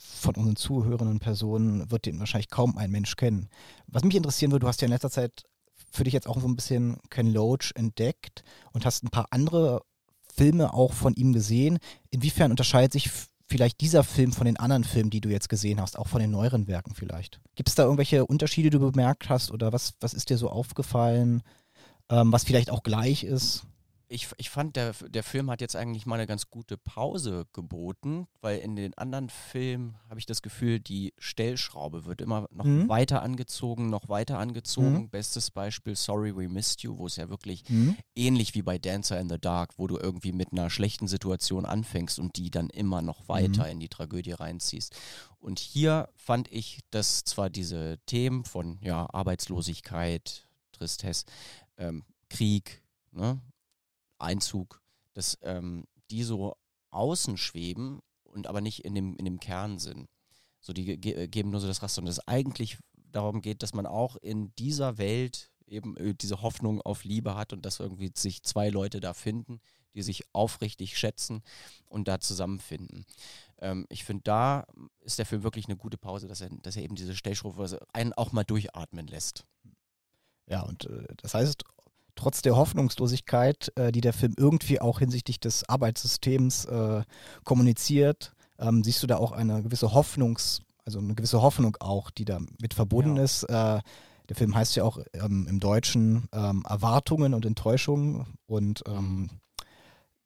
von 0.00 0.34
unseren 0.34 0.56
zuhörenden 0.56 1.18
Personen 1.18 1.90
wird 1.90 2.06
den 2.06 2.18
wahrscheinlich 2.18 2.50
kaum 2.50 2.78
ein 2.78 2.90
Mensch 2.90 3.16
kennen. 3.16 3.48
Was 3.86 4.02
mich 4.02 4.16
interessieren 4.16 4.50
würde, 4.50 4.64
du 4.64 4.68
hast 4.68 4.80
ja 4.80 4.86
in 4.86 4.92
letzter 4.92 5.10
Zeit 5.10 5.44
für 5.90 6.04
dich 6.04 6.12
jetzt 6.12 6.28
auch 6.28 6.40
so 6.40 6.46
ein 6.46 6.56
bisschen 6.56 6.98
Ken 7.10 7.32
Loach 7.32 7.72
entdeckt 7.74 8.42
und 8.72 8.86
hast 8.86 9.04
ein 9.04 9.10
paar 9.10 9.26
andere 9.30 9.82
Filme 10.34 10.72
auch 10.72 10.92
von 10.92 11.14
ihm 11.14 11.32
gesehen. 11.32 11.78
Inwiefern 12.10 12.50
unterscheidet 12.50 12.92
sich 12.92 13.10
vielleicht 13.50 13.80
dieser 13.80 14.04
Film 14.04 14.32
von 14.32 14.46
den 14.46 14.56
anderen 14.56 14.84
Filmen, 14.84 15.10
die 15.10 15.20
du 15.20 15.28
jetzt 15.28 15.48
gesehen 15.48 15.80
hast, 15.80 15.98
auch 15.98 16.06
von 16.06 16.20
den 16.20 16.30
neueren 16.30 16.68
Werken 16.68 16.94
vielleicht? 16.94 17.40
Gibt 17.56 17.68
es 17.68 17.74
da 17.74 17.82
irgendwelche 17.82 18.24
Unterschiede, 18.24 18.70
die 18.70 18.78
du 18.78 18.90
bemerkt 18.92 19.28
hast 19.28 19.50
oder 19.50 19.72
was, 19.72 19.94
was 20.00 20.14
ist 20.14 20.30
dir 20.30 20.38
so 20.38 20.48
aufgefallen, 20.48 21.42
ähm, 22.08 22.32
was 22.32 22.44
vielleicht 22.44 22.70
auch 22.70 22.84
gleich 22.84 23.24
ist? 23.24 23.64
Ich, 24.12 24.26
ich 24.38 24.50
fand, 24.50 24.74
der, 24.74 24.92
der 25.08 25.22
Film 25.22 25.52
hat 25.52 25.60
jetzt 25.60 25.76
eigentlich 25.76 26.04
mal 26.04 26.16
eine 26.16 26.26
ganz 26.26 26.50
gute 26.50 26.76
Pause 26.76 27.46
geboten, 27.52 28.26
weil 28.40 28.58
in 28.58 28.74
den 28.74 28.92
anderen 28.98 29.28
Filmen 29.28 29.96
habe 30.08 30.18
ich 30.18 30.26
das 30.26 30.42
Gefühl, 30.42 30.80
die 30.80 31.14
Stellschraube 31.16 32.06
wird 32.06 32.20
immer 32.20 32.48
noch 32.50 32.64
Mhm. 32.64 32.88
weiter 32.88 33.22
angezogen, 33.22 33.88
noch 33.88 34.08
weiter 34.08 34.38
angezogen. 34.40 35.02
Mhm. 35.02 35.10
Bestes 35.10 35.52
Beispiel 35.52 35.94
Sorry 35.94 36.36
We 36.36 36.48
Missed 36.48 36.82
You, 36.82 36.98
wo 36.98 37.06
es 37.06 37.14
ja 37.14 37.28
wirklich 37.28 37.62
Hm? 37.68 37.96
ähnlich 38.16 38.56
wie 38.56 38.62
bei 38.62 38.78
Dancer 38.80 39.20
in 39.20 39.28
the 39.28 39.38
Dark, 39.38 39.78
wo 39.78 39.86
du 39.86 39.96
irgendwie 39.96 40.32
mit 40.32 40.50
einer 40.50 40.70
schlechten 40.70 41.06
Situation 41.06 41.64
anfängst 41.64 42.18
und 42.18 42.34
die 42.36 42.50
dann 42.50 42.68
immer 42.70 43.02
noch 43.02 43.28
weiter 43.28 43.68
in 43.70 43.78
die 43.78 43.88
Tragödie 43.88 44.32
reinziehst. 44.32 44.92
Und 45.38 45.60
hier 45.60 46.08
fand 46.16 46.50
ich, 46.50 46.80
dass 46.90 47.22
zwar 47.22 47.48
diese 47.48 47.98
Themen 48.06 48.44
von 48.44 48.80
ja, 48.82 49.06
Arbeitslosigkeit, 49.12 50.48
Tristesse, 50.72 51.26
ähm, 51.76 52.02
Krieg, 52.28 52.82
ne, 53.12 53.40
Einzug, 54.20 54.80
dass 55.14 55.38
ähm, 55.42 55.84
die 56.10 56.22
so 56.22 56.56
außen 56.90 57.36
schweben 57.36 58.00
und 58.24 58.46
aber 58.46 58.60
nicht 58.60 58.84
in 58.84 58.94
dem, 58.94 59.16
in 59.16 59.24
dem 59.24 59.40
Kern 59.40 59.78
sind. 59.78 60.08
So, 60.60 60.72
die 60.72 61.00
ge 61.00 61.26
geben 61.28 61.50
nur 61.50 61.60
so 61.60 61.66
das 61.66 61.82
Raster. 61.82 62.02
Und 62.02 62.08
es 62.08 62.26
eigentlich 62.28 62.78
darum 62.94 63.40
geht, 63.40 63.62
dass 63.62 63.74
man 63.74 63.86
auch 63.86 64.16
in 64.16 64.54
dieser 64.56 64.98
Welt 64.98 65.50
eben 65.66 65.96
äh, 65.96 66.14
diese 66.14 66.42
Hoffnung 66.42 66.80
auf 66.82 67.04
Liebe 67.04 67.34
hat 67.34 67.52
und 67.52 67.64
dass 67.64 67.80
irgendwie 67.80 68.12
sich 68.14 68.42
zwei 68.42 68.68
Leute 68.68 69.00
da 69.00 69.14
finden, 69.14 69.60
die 69.94 70.02
sich 70.02 70.22
aufrichtig 70.32 70.98
schätzen 70.98 71.42
und 71.86 72.08
da 72.08 72.20
zusammenfinden. 72.20 73.06
Ähm, 73.58 73.86
ich 73.88 74.04
finde, 74.04 74.22
da 74.24 74.66
ist 75.00 75.18
der 75.18 75.26
Film 75.26 75.42
wirklich 75.42 75.66
eine 75.66 75.76
gute 75.76 75.98
Pause, 75.98 76.28
dass 76.28 76.40
er, 76.40 76.50
dass 76.62 76.76
er 76.76 76.82
eben 76.82 76.96
diese 76.96 77.16
Stellschrufe 77.16 77.80
einen 77.92 78.12
auch 78.12 78.32
mal 78.32 78.44
durchatmen 78.44 79.06
lässt. 79.06 79.44
Ja, 80.46 80.62
und 80.62 80.86
äh, 80.86 81.06
das 81.16 81.34
heißt, 81.34 81.64
trotz 82.14 82.42
der 82.42 82.56
Hoffnungslosigkeit, 82.56 83.72
äh, 83.76 83.92
die 83.92 84.00
der 84.00 84.12
Film 84.12 84.34
irgendwie 84.36 84.80
auch 84.80 84.98
hinsichtlich 84.98 85.40
des 85.40 85.68
Arbeitssystems 85.68 86.64
äh, 86.66 87.02
kommuniziert, 87.44 88.32
ähm, 88.58 88.84
siehst 88.84 89.02
du 89.02 89.06
da 89.06 89.16
auch 89.16 89.32
eine 89.32 89.62
gewisse 89.62 89.92
Hoffnungs, 89.92 90.62
also 90.84 90.98
eine 90.98 91.14
gewisse 91.14 91.42
Hoffnung 91.42 91.76
auch, 91.80 92.10
die 92.10 92.24
da 92.24 92.40
mit 92.60 92.74
verbunden 92.74 93.16
ja. 93.16 93.24
ist. 93.24 93.44
Äh, 93.44 93.80
der 94.28 94.36
Film 94.36 94.54
heißt 94.54 94.76
ja 94.76 94.84
auch 94.84 94.98
ähm, 95.14 95.46
im 95.48 95.58
Deutschen 95.58 96.28
ähm, 96.32 96.64
Erwartungen 96.68 97.34
und 97.34 97.44
Enttäuschungen. 97.44 98.26
Und 98.46 98.84
ähm, 98.86 99.28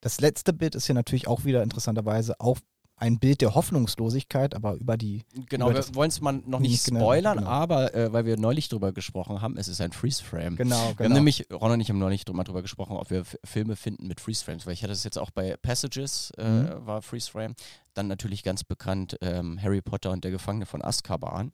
das 0.01 0.21
letzte 0.21 0.53
Bild 0.53 0.75
ist 0.75 0.89
ja 0.89 0.95
natürlich 0.95 1.27
auch 1.27 1.45
wieder 1.45 1.63
interessanterweise 1.63 2.39
auch 2.39 2.59
ein 2.97 3.19
Bild 3.19 3.41
der 3.41 3.55
Hoffnungslosigkeit, 3.55 4.55
aber 4.55 4.75
über 4.75 4.97
die. 4.97 5.25
Genau, 5.49 5.71
über 5.71 5.87
wir 5.87 5.95
wollen 5.95 6.11
es 6.11 6.21
mal 6.21 6.33
noch 6.47 6.61
nicht 6.61 6.85
genau, 6.85 7.01
spoilern, 7.01 7.39
genau. 7.39 7.51
aber 7.51 7.95
äh, 7.95 8.13
weil 8.13 8.25
wir 8.25 8.37
neulich 8.37 8.69
drüber 8.69 8.93
gesprochen 8.93 9.43
haben, 9.43 9.57
es 9.57 9.69
ist 9.69 9.81
ein 9.81 9.93
Freeze-Frame. 9.93 10.57
Genau, 10.57 10.77
genau. 10.77 10.99
Wir 10.99 11.05
haben 11.07 11.13
nämlich, 11.13 11.47
Ron 11.53 11.73
und 11.73 11.81
ich 11.81 11.89
haben 11.89 11.99
neulich 11.99 12.25
drüber, 12.25 12.45
drüber 12.45 12.63
gesprochen, 12.63 12.97
ob 12.97 13.11
wir 13.11 13.21
F 13.21 13.37
Filme 13.45 13.77
finden 13.77 14.07
mit 14.07 14.21
Freeze-Frames, 14.21 14.67
weil 14.67 14.75
ich 14.75 14.83
hatte 14.83 14.93
das 14.93 15.05
jetzt 15.05 15.19
auch 15.19 15.31
bei 15.31 15.57
Passages, 15.57 16.31
äh, 16.39 16.49
mhm. 16.49 16.87
war 16.87 17.03
Freeze-Frame. 17.03 17.55
Dann 17.95 18.07
natürlich 18.07 18.43
ganz 18.43 18.65
bekannt 18.65 19.17
ähm, 19.21 19.61
Harry 19.61 19.83
Potter 19.83 20.11
und 20.11 20.25
der 20.25 20.31
Gefangene 20.31 20.67
von 20.67 20.83
Azkaban. 20.83 21.53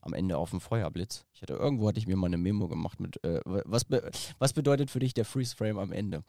Am 0.00 0.14
Ende 0.14 0.38
auf 0.38 0.50
dem 0.50 0.60
Feuerblitz. 0.60 1.26
Ich 1.34 1.42
hatte 1.42 1.54
irgendwo 1.54 1.88
hatte 1.88 1.98
ich 1.98 2.06
mir 2.06 2.16
mal 2.16 2.28
eine 2.28 2.38
Memo 2.38 2.68
gemacht 2.68 3.00
mit, 3.00 3.22
äh, 3.24 3.40
was, 3.44 3.84
be 3.84 4.10
was 4.38 4.52
bedeutet 4.52 4.90
für 4.90 5.00
dich 5.00 5.12
der 5.12 5.24
Freeze-Frame 5.24 5.78
am 5.78 5.92
Ende? 5.92 6.22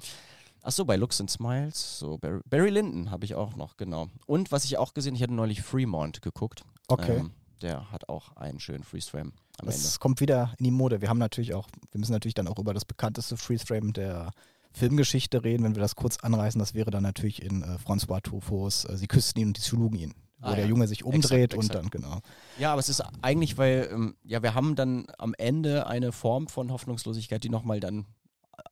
Ach 0.62 0.72
so, 0.72 0.86
bei 0.86 0.96
Looks 0.96 1.20
and 1.20 1.30
Smiles. 1.30 2.00
So, 2.00 2.18
Barry, 2.18 2.42
Barry 2.50 2.70
Lyndon 2.70 3.12
habe 3.12 3.26
ich 3.26 3.36
auch 3.36 3.56
noch, 3.56 3.78
genau. 3.78 4.08
Und 4.26 4.52
was 4.52 4.66
ich 4.66 4.78
auch 4.78 4.94
gesehen, 4.94 5.16
ich 5.16 5.24
hatte 5.24 5.34
neulich 5.34 5.62
Fremont 5.62 6.22
geguckt. 6.22 6.64
Okay. 6.88 7.18
Ähm, 7.18 7.32
der 7.62 7.92
hat 7.92 8.10
auch 8.10 8.36
einen 8.36 8.60
schönen 8.60 8.84
Freeze-Frame 8.84 9.34
am 9.60 9.66
das 9.66 9.86
Ende. 9.86 10.00
kommt 10.00 10.22
wieder 10.22 10.54
in 10.58 10.64
die 10.66 10.72
Mode. 10.72 11.02
Wir 11.02 11.10
haben 11.10 11.18
natürlich 11.18 11.54
auch, 11.54 11.68
wir 11.92 12.00
müssen 12.00 12.14
natürlich 12.14 12.34
dann 12.34 12.48
auch 12.48 12.58
über 12.58 12.74
das 12.74 12.86
bekannteste 12.86 13.38
Freeze-Frame 13.38 13.94
der 13.94 14.32
Filmgeschichte 14.72 15.44
reden, 15.44 15.64
wenn 15.64 15.76
wir 15.76 15.82
das 15.82 15.96
kurz 15.96 16.18
anreißen. 16.18 16.60
Das 16.60 16.74
wäre 16.74 16.92
dann 16.92 17.04
natürlich 17.04 17.42
in 17.42 17.64
äh, 17.64 17.78
François 17.86 18.22
Truffauts 18.22 18.86
äh, 18.86 18.98
Sie 18.98 19.08
küssten 19.08 19.40
ihn 19.40 19.48
und 19.48 19.58
die 19.58 19.62
schlugen 19.62 19.98
ihn. 19.98 20.14
Wo 20.42 20.48
ah, 20.48 20.56
der. 20.56 20.68
Junge 20.68 20.88
sich 20.88 21.04
umdreht 21.04 21.54
exakt, 21.54 21.74
exakt. 21.74 21.86
und 21.86 21.94
dann, 21.94 22.02
genau. 22.02 22.22
Ja, 22.58 22.72
aber 22.72 22.80
es 22.80 22.88
ist 22.88 23.04
eigentlich, 23.22 23.58
weil, 23.58 23.90
ähm, 23.92 24.16
ja, 24.24 24.42
wir 24.42 24.54
haben 24.54 24.76
dann 24.76 25.08
am 25.18 25.34
Ende 25.38 25.86
eine 25.86 26.14
Form 26.14 26.48
von 26.48 26.72
Hoffnungslosigkeit, 26.72 27.44
die 27.44 27.50
nochmal 27.50 27.82
dann 27.82 28.06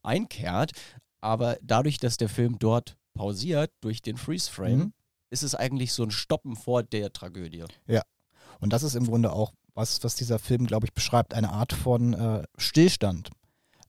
einkehrt, 0.02 0.72
aber 1.22 1.58
dadurch, 1.62 1.98
dass 1.98 2.18
der 2.18 2.30
Film 2.30 2.60
dort 2.60 2.98
pausiert 3.14 3.72
durch 3.82 4.02
den 4.02 4.18
Freeze-Frame, 4.18 4.80
mhm. 4.80 4.94
ist 5.30 5.44
es 5.44 5.56
eigentlich 5.56 5.94
so 5.94 6.04
ein 6.04 6.12
Stoppen 6.12 6.56
vor 6.56 6.84
der 6.84 7.12
Tragödie. 7.12 7.66
Ja. 7.88 8.04
Und 8.60 8.74
das 8.74 8.84
ist 8.84 8.96
im 8.96 9.06
Grunde 9.06 9.32
auch 9.32 9.54
was, 9.74 10.04
was 10.04 10.16
dieser 10.16 10.40
Film, 10.40 10.66
glaube 10.66 10.88
ich, 10.88 10.94
beschreibt, 10.94 11.34
eine 11.34 11.52
Art 11.52 11.74
von 11.74 12.14
äh, 12.14 12.44
Stillstand 12.58 13.30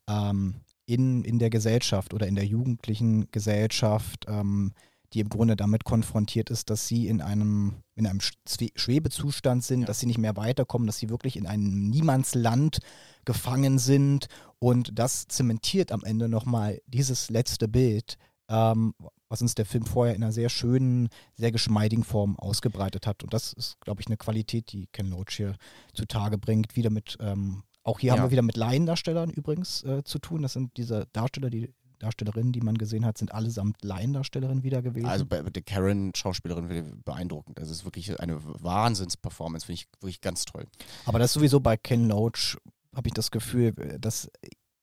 ähm, 0.06 0.61
in, 0.85 1.25
in 1.25 1.38
der 1.38 1.50
Gesellschaft 1.50 2.12
oder 2.12 2.26
in 2.26 2.35
der 2.35 2.44
jugendlichen 2.44 3.30
Gesellschaft, 3.30 4.26
ähm, 4.28 4.73
die 5.12 5.20
im 5.20 5.28
Grunde 5.28 5.56
damit 5.56 5.84
konfrontiert 5.84 6.50
ist, 6.50 6.70
dass 6.70 6.86
sie 6.86 7.08
in 7.08 7.22
einem, 7.22 7.76
in 7.94 8.06
einem 8.06 8.20
Schwebezustand 8.20 9.64
sind, 9.64 9.80
ja. 9.80 9.86
dass 9.86 10.00
sie 10.00 10.06
nicht 10.06 10.18
mehr 10.18 10.36
weiterkommen, 10.36 10.86
dass 10.86 10.98
sie 10.98 11.08
wirklich 11.08 11.36
in 11.36 11.46
einem 11.46 11.88
Niemandsland 11.88 12.78
gefangen 13.24 13.78
sind. 13.78 14.28
Und 14.58 14.98
das 14.98 15.26
zementiert 15.28 15.92
am 15.92 16.04
Ende 16.04 16.28
nochmal 16.28 16.80
dieses 16.86 17.30
letzte 17.30 17.68
Bild, 17.68 18.18
ähm, 18.48 18.94
was 19.28 19.42
uns 19.42 19.54
der 19.54 19.66
Film 19.66 19.84
vorher 19.84 20.14
in 20.14 20.22
einer 20.22 20.32
sehr 20.32 20.48
schönen, 20.48 21.08
sehr 21.34 21.52
geschmeidigen 21.52 22.04
Form 22.04 22.38
ausgebreitet 22.38 23.06
hat. 23.06 23.22
Und 23.22 23.32
das 23.32 23.52
ist, 23.52 23.80
glaube 23.80 24.00
ich, 24.00 24.08
eine 24.08 24.16
Qualität, 24.16 24.72
die 24.72 24.88
Ken 24.88 25.08
Loach 25.08 25.36
hier 25.36 25.56
zutage 25.94 26.38
bringt. 26.38 26.76
Wieder 26.76 26.90
mit, 26.90 27.16
ähm, 27.20 27.62
auch 27.82 28.00
hier 28.00 28.08
ja. 28.08 28.16
haben 28.16 28.26
wir 28.26 28.30
wieder 28.30 28.42
mit 28.42 28.56
Laiendarstellern 28.56 29.30
übrigens 29.30 29.82
äh, 29.84 30.02
zu 30.04 30.18
tun. 30.18 30.42
Das 30.42 30.52
sind 30.52 30.76
diese 30.76 31.06
Darsteller, 31.12 31.50
die 31.50 31.72
Darstellerinnen, 31.98 32.52
die 32.52 32.60
man 32.60 32.78
gesehen 32.78 33.04
hat, 33.04 33.18
sind 33.18 33.32
allesamt 33.32 33.82
Laiendarstellerinnen 33.82 34.62
wieder 34.62 34.82
gewesen. 34.82 35.06
Also 35.06 35.26
bei 35.26 35.42
der 35.42 35.62
Karen, 35.62 36.12
Schauspielerin, 36.14 37.02
beeindruckend. 37.04 37.58
Das 37.58 37.70
ist 37.70 37.84
wirklich 37.84 38.18
eine 38.20 38.38
Wahnsinns-Performance, 38.42 39.66
finde 39.66 39.82
ich 39.82 39.88
wirklich 40.00 40.20
ganz 40.20 40.44
toll. 40.44 40.66
Aber 41.06 41.18
das 41.18 41.32
sowieso 41.32 41.61
bei 41.61 41.76
Ken 41.76 42.08
Loach, 42.08 42.56
habe 42.94 43.08
ich 43.08 43.14
das 43.14 43.30
Gefühl, 43.30 43.72
dass 44.00 44.30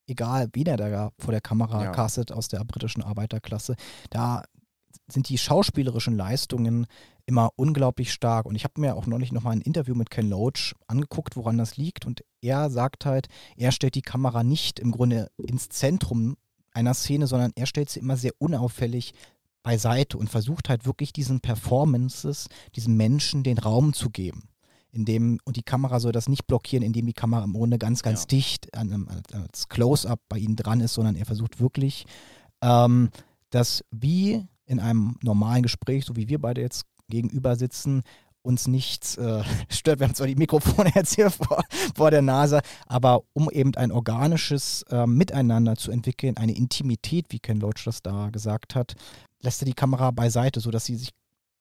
egal 0.07 0.49
wen 0.53 0.67
er 0.67 0.77
da 0.77 1.11
vor 1.17 1.31
der 1.31 1.41
Kamera 1.41 1.83
ja. 1.83 1.91
castet 1.91 2.31
aus 2.31 2.47
der 2.47 2.63
britischen 2.63 3.03
Arbeiterklasse, 3.03 3.75
da 4.09 4.43
sind 5.07 5.29
die 5.29 5.37
schauspielerischen 5.37 6.15
Leistungen 6.15 6.87
immer 7.25 7.49
unglaublich 7.55 8.13
stark. 8.13 8.45
Und 8.45 8.55
ich 8.55 8.63
habe 8.63 8.79
mir 8.79 8.95
auch 8.95 9.07
neulich 9.07 9.31
nochmal 9.31 9.53
ein 9.53 9.61
Interview 9.61 9.95
mit 9.95 10.09
Ken 10.09 10.29
Loach 10.29 10.73
angeguckt, 10.87 11.35
woran 11.35 11.57
das 11.57 11.77
liegt. 11.77 12.05
Und 12.05 12.23
er 12.41 12.69
sagt 12.69 13.05
halt, 13.05 13.27
er 13.55 13.71
stellt 13.71 13.95
die 13.95 14.01
Kamera 14.01 14.43
nicht 14.43 14.79
im 14.79 14.91
Grunde 14.91 15.29
ins 15.37 15.69
Zentrum 15.69 16.37
einer 16.75 16.93
Szene, 16.93 17.27
sondern 17.27 17.51
er 17.55 17.65
stellt 17.65 17.89
sie 17.89 17.99
immer 17.99 18.17
sehr 18.17 18.33
unauffällig 18.37 19.13
beiseite 19.63 20.17
und 20.17 20.29
versucht 20.29 20.69
halt 20.69 20.85
wirklich 20.85 21.11
diesen 21.11 21.39
Performances, 21.39 22.47
diesen 22.75 22.95
Menschen 22.95 23.43
den 23.43 23.57
Raum 23.57 23.93
zu 23.93 24.09
geben. 24.09 24.49
Indem, 24.91 25.39
und 25.43 25.57
die 25.57 25.63
Kamera 25.63 25.99
soll 25.99 26.11
das 26.11 26.29
nicht 26.29 26.47
blockieren, 26.47 26.85
indem 26.85 27.05
die 27.05 27.13
Kamera 27.13 27.43
im 27.43 27.53
Grunde 27.53 27.77
ganz, 27.77 28.01
ganz 28.01 28.21
ja. 28.21 28.27
dicht 28.27 28.73
an, 28.77 29.07
als 29.33 29.67
Close-up 29.67 30.21
bei 30.29 30.37
ihnen 30.37 30.55
dran 30.55 30.79
ist, 30.79 30.93
sondern 30.93 31.15
er 31.15 31.25
versucht 31.25 31.59
wirklich, 31.59 32.05
ähm, 32.61 33.09
das 33.49 33.83
wie 33.91 34.45
in 34.65 34.79
einem 34.79 35.17
normalen 35.21 35.63
Gespräch, 35.63 36.05
so 36.05 36.15
wie 36.15 36.29
wir 36.29 36.39
beide 36.39 36.61
jetzt 36.61 36.85
gegenüber 37.09 37.55
sitzen, 37.55 38.03
uns 38.45 38.67
nichts 38.67 39.17
äh, 39.17 39.43
stört. 39.69 39.99
Wir 39.99 40.07
haben 40.07 40.15
zwar 40.15 40.27
die 40.27 40.35
Mikrofone 40.35 40.91
jetzt 40.95 41.15
hier 41.15 41.29
vor, 41.29 41.63
vor 41.95 42.11
der 42.11 42.21
Nase, 42.21 42.61
aber 42.87 43.23
um 43.33 43.49
eben 43.49 43.75
ein 43.75 43.91
organisches 43.91 44.83
äh, 44.89 45.05
Miteinander 45.05 45.75
zu 45.75 45.91
entwickeln, 45.91 46.37
eine 46.37 46.55
Intimität, 46.55 47.25
wie 47.29 47.39
Ken 47.39 47.59
Loach 47.59 47.83
das 47.85 48.01
da 48.01 48.29
gesagt 48.29 48.75
hat, 48.75 48.95
lässt 49.41 49.61
er 49.61 49.65
die 49.65 49.73
Kamera 49.73 50.11
beiseite, 50.11 50.59
sodass 50.59 50.85
sie 50.85 50.95
sich, 50.95 51.11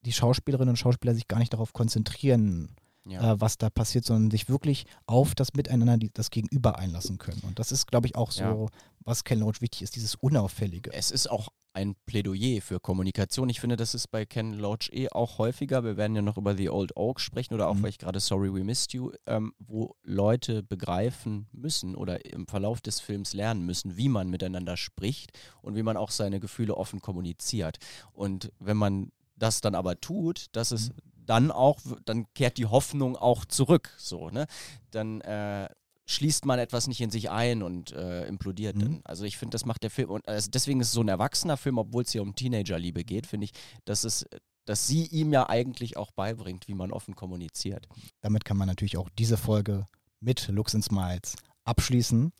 die 0.05 0.13
Schauspielerinnen 0.13 0.71
und 0.71 0.77
Schauspieler 0.77 1.15
sich 1.15 1.29
gar 1.29 1.39
nicht 1.39 1.53
darauf 1.53 1.73
konzentrieren, 1.73 2.77
ja. 3.07 3.33
äh, 3.33 3.41
was 3.41 3.59
da 3.59 3.71
passiert, 3.71 4.05
sondern 4.05 4.31
sich 4.31 4.49
wirklich 4.49 4.87
auf 5.07 5.35
das 5.35 5.55
Miteinander, 5.55 5.97
die, 5.97 6.11
das 6.13 6.31
Gegenüber 6.31 6.79
einlassen 6.79 7.19
können. 7.19 7.41
Und 7.47 7.59
das 7.59 7.73
ist, 7.73 7.87
glaube 7.87 8.07
ich, 8.07 8.17
auch 8.17 8.31
so, 8.31 8.43
ja. 8.43 8.67
was 9.05 9.25
Ken 9.25 9.41
Loach 9.41 9.61
wichtig 9.61 9.83
ist, 9.83 9.97
dieses 9.97 10.15
Unauffällige. 10.15 10.93
Es 10.93 11.11
ist 11.11 11.31
auch 11.31 11.49
ein 11.75 11.97
Plädoyer 12.07 12.63
für 12.63 12.79
Kommunikation. 12.79 13.49
Ich 13.49 13.61
finde, 13.61 13.77
das 13.77 13.95
ist 13.95 14.09
bei 14.09 14.25
Ken 14.25 14.55
Loach 14.55 14.91
eh 14.93 15.09
auch 15.11 15.39
häufiger. 15.39 15.83
Wir 15.85 15.97
werden 15.97 16.15
ja 16.15 16.23
noch 16.23 16.37
über 16.37 16.57
The 16.57 16.71
Old 16.71 16.97
Oak 16.97 17.21
sprechen 17.21 17.53
oder 17.53 17.69
auch, 17.69 17.75
mhm. 17.75 17.83
weil 17.83 17.91
ich 17.91 17.99
gerade 17.99 18.21
Sorry 18.21 18.55
We 18.55 18.63
Missed 18.63 18.93
You, 18.93 19.11
ähm, 19.27 19.53
wo 19.59 19.97
Leute 20.05 20.63
begreifen 20.63 21.49
müssen 21.53 21.97
oder 21.97 22.25
im 22.33 22.47
Verlauf 22.47 22.81
des 22.81 23.01
Films 23.01 23.35
lernen 23.35 23.67
müssen, 23.67 23.97
wie 23.97 24.09
man 24.09 24.31
miteinander 24.31 24.77
spricht 24.77 25.33
und 25.63 25.75
wie 25.75 25.83
man 25.83 25.97
auch 25.97 26.13
seine 26.13 26.39
Gefühle 26.39 26.77
offen 26.77 27.01
kommuniziert. 27.01 27.79
Und 28.13 28.53
wenn 28.61 28.77
man 28.77 29.11
das 29.37 29.61
dann 29.61 29.75
aber 29.75 30.01
tut, 30.01 30.47
dass 30.53 30.71
es 30.71 30.91
mhm. 30.91 30.95
dann 31.27 31.51
auch, 31.51 31.81
dann 32.05 32.33
kehrt 32.35 32.57
die 32.57 32.67
Hoffnung 32.67 33.17
auch 33.17 33.45
zurück. 33.45 33.93
So, 33.99 34.31
ne? 34.31 34.47
Dann 34.93 35.21
äh, 35.23 35.69
schließt 36.07 36.45
man 36.45 36.59
etwas 36.59 36.87
nicht 36.87 37.01
in 37.01 37.11
sich 37.11 37.31
ein 37.31 37.63
und 37.63 37.93
äh, 37.93 38.27
implodiert 38.27 38.77
mhm. 38.77 38.81
dann. 38.81 39.01
Also 39.05 39.25
ich 39.25 39.37
finde, 39.37 39.55
das 39.55 39.65
macht 39.65 39.83
der 39.83 39.91
Film, 39.91 40.11
und 40.11 40.29
also 40.29 40.51
deswegen 40.51 40.81
ist 40.81 40.89
es 40.89 40.93
so 40.93 41.01
ein 41.01 41.09
erwachsener 41.09 41.57
Film, 41.57 41.79
obwohl 41.79 42.03
es 42.03 42.13
hier 42.13 42.23
um 42.23 42.35
Teenagerliebe 42.35 43.05
geht, 43.05 43.27
finde 43.27 43.47
ich, 43.47 43.53
dass 43.85 44.05
es 44.05 44.27
dass 44.67 44.87
sie 44.87 45.07
ihm 45.07 45.33
ja 45.33 45.49
eigentlich 45.49 45.97
auch 45.97 46.11
beibringt, 46.13 46.69
wie 46.69 46.75
man 46.75 46.91
offen 46.91 47.15
kommuniziert. 47.15 47.87
Damit 48.23 48.45
kann 48.47 48.57
man 48.57 48.67
natürlich 48.67 48.97
auch 48.97 49.11
diese 49.11 49.37
Folge 49.37 49.87
mit 50.21 50.49
Looks 50.49 50.75
and 50.75 50.85
Smiles 50.85 51.37
abschließen. 51.65 52.33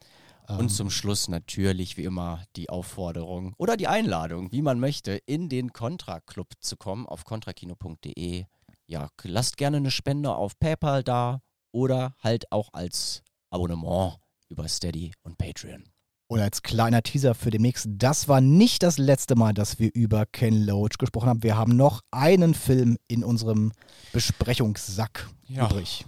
Und 0.47 0.61
ähm, 0.61 0.69
zum 0.69 0.91
Schluss 0.91 1.29
natürlich 1.29 1.97
wie 1.97 2.05
immer 2.05 2.45
die 2.57 2.69
Aufforderung 2.69 3.55
oder 3.57 3.77
die 3.77 3.89
Einladung, 3.89 4.53
wie 4.53 4.63
man 4.63 4.79
möchte, 4.79 5.13
in 5.27 5.49
den 5.49 5.73
Contra 5.73 6.21
Club 6.21 6.49
zu 6.61 6.77
kommen 6.77 7.07
auf 7.07 7.25
contrakino.de. 7.25 8.45
Ja, 8.87 9.09
lasst 9.23 9.57
gerne 9.57 9.79
eine 9.79 9.91
Spende 9.91 10.35
auf 10.35 10.59
PayPal 10.59 11.03
da 11.03 11.41
oder 11.73 12.15
halt 12.21 12.53
auch 12.53 12.69
als 12.75 13.23
Abonnement 13.55 14.19
über 14.49 14.67
Steady 14.69 15.13
und 15.23 15.39
Patreon. 15.39 15.85
Und 16.27 16.41
als 16.41 16.63
kleiner 16.63 17.03
Teaser 17.03 17.35
für 17.35 17.51
demnächst, 17.51 17.87
das 17.89 18.29
war 18.29 18.41
nicht 18.41 18.83
das 18.83 18.99
letzte 18.99 19.37
Mal, 19.37 19.55
dass 19.55 19.79
wir 19.79 19.91
über 19.95 20.27
Ken 20.27 20.65
Loach 20.65 20.99
gesprochen 20.99 21.29
haben. 21.29 21.43
Wir 21.43 21.57
haben 21.57 21.77
noch 21.77 22.01
einen 22.11 22.55
Film 22.55 22.97
in 23.07 23.23
unserem 23.23 23.73
Besprechungssack 24.13 25.29
ja, 25.47 25.67
übrig. 25.67 26.05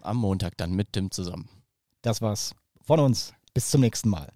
Am 0.00 0.16
Montag 0.16 0.56
dann 0.56 0.72
mit 0.72 0.92
Tim 0.92 1.10
zusammen. 1.10 1.48
Das 2.02 2.20
war's 2.20 2.54
von 2.82 2.98
uns. 2.98 3.32
Bis 3.54 3.70
zum 3.70 3.80
nächsten 3.82 4.08
Mal. 4.08 4.28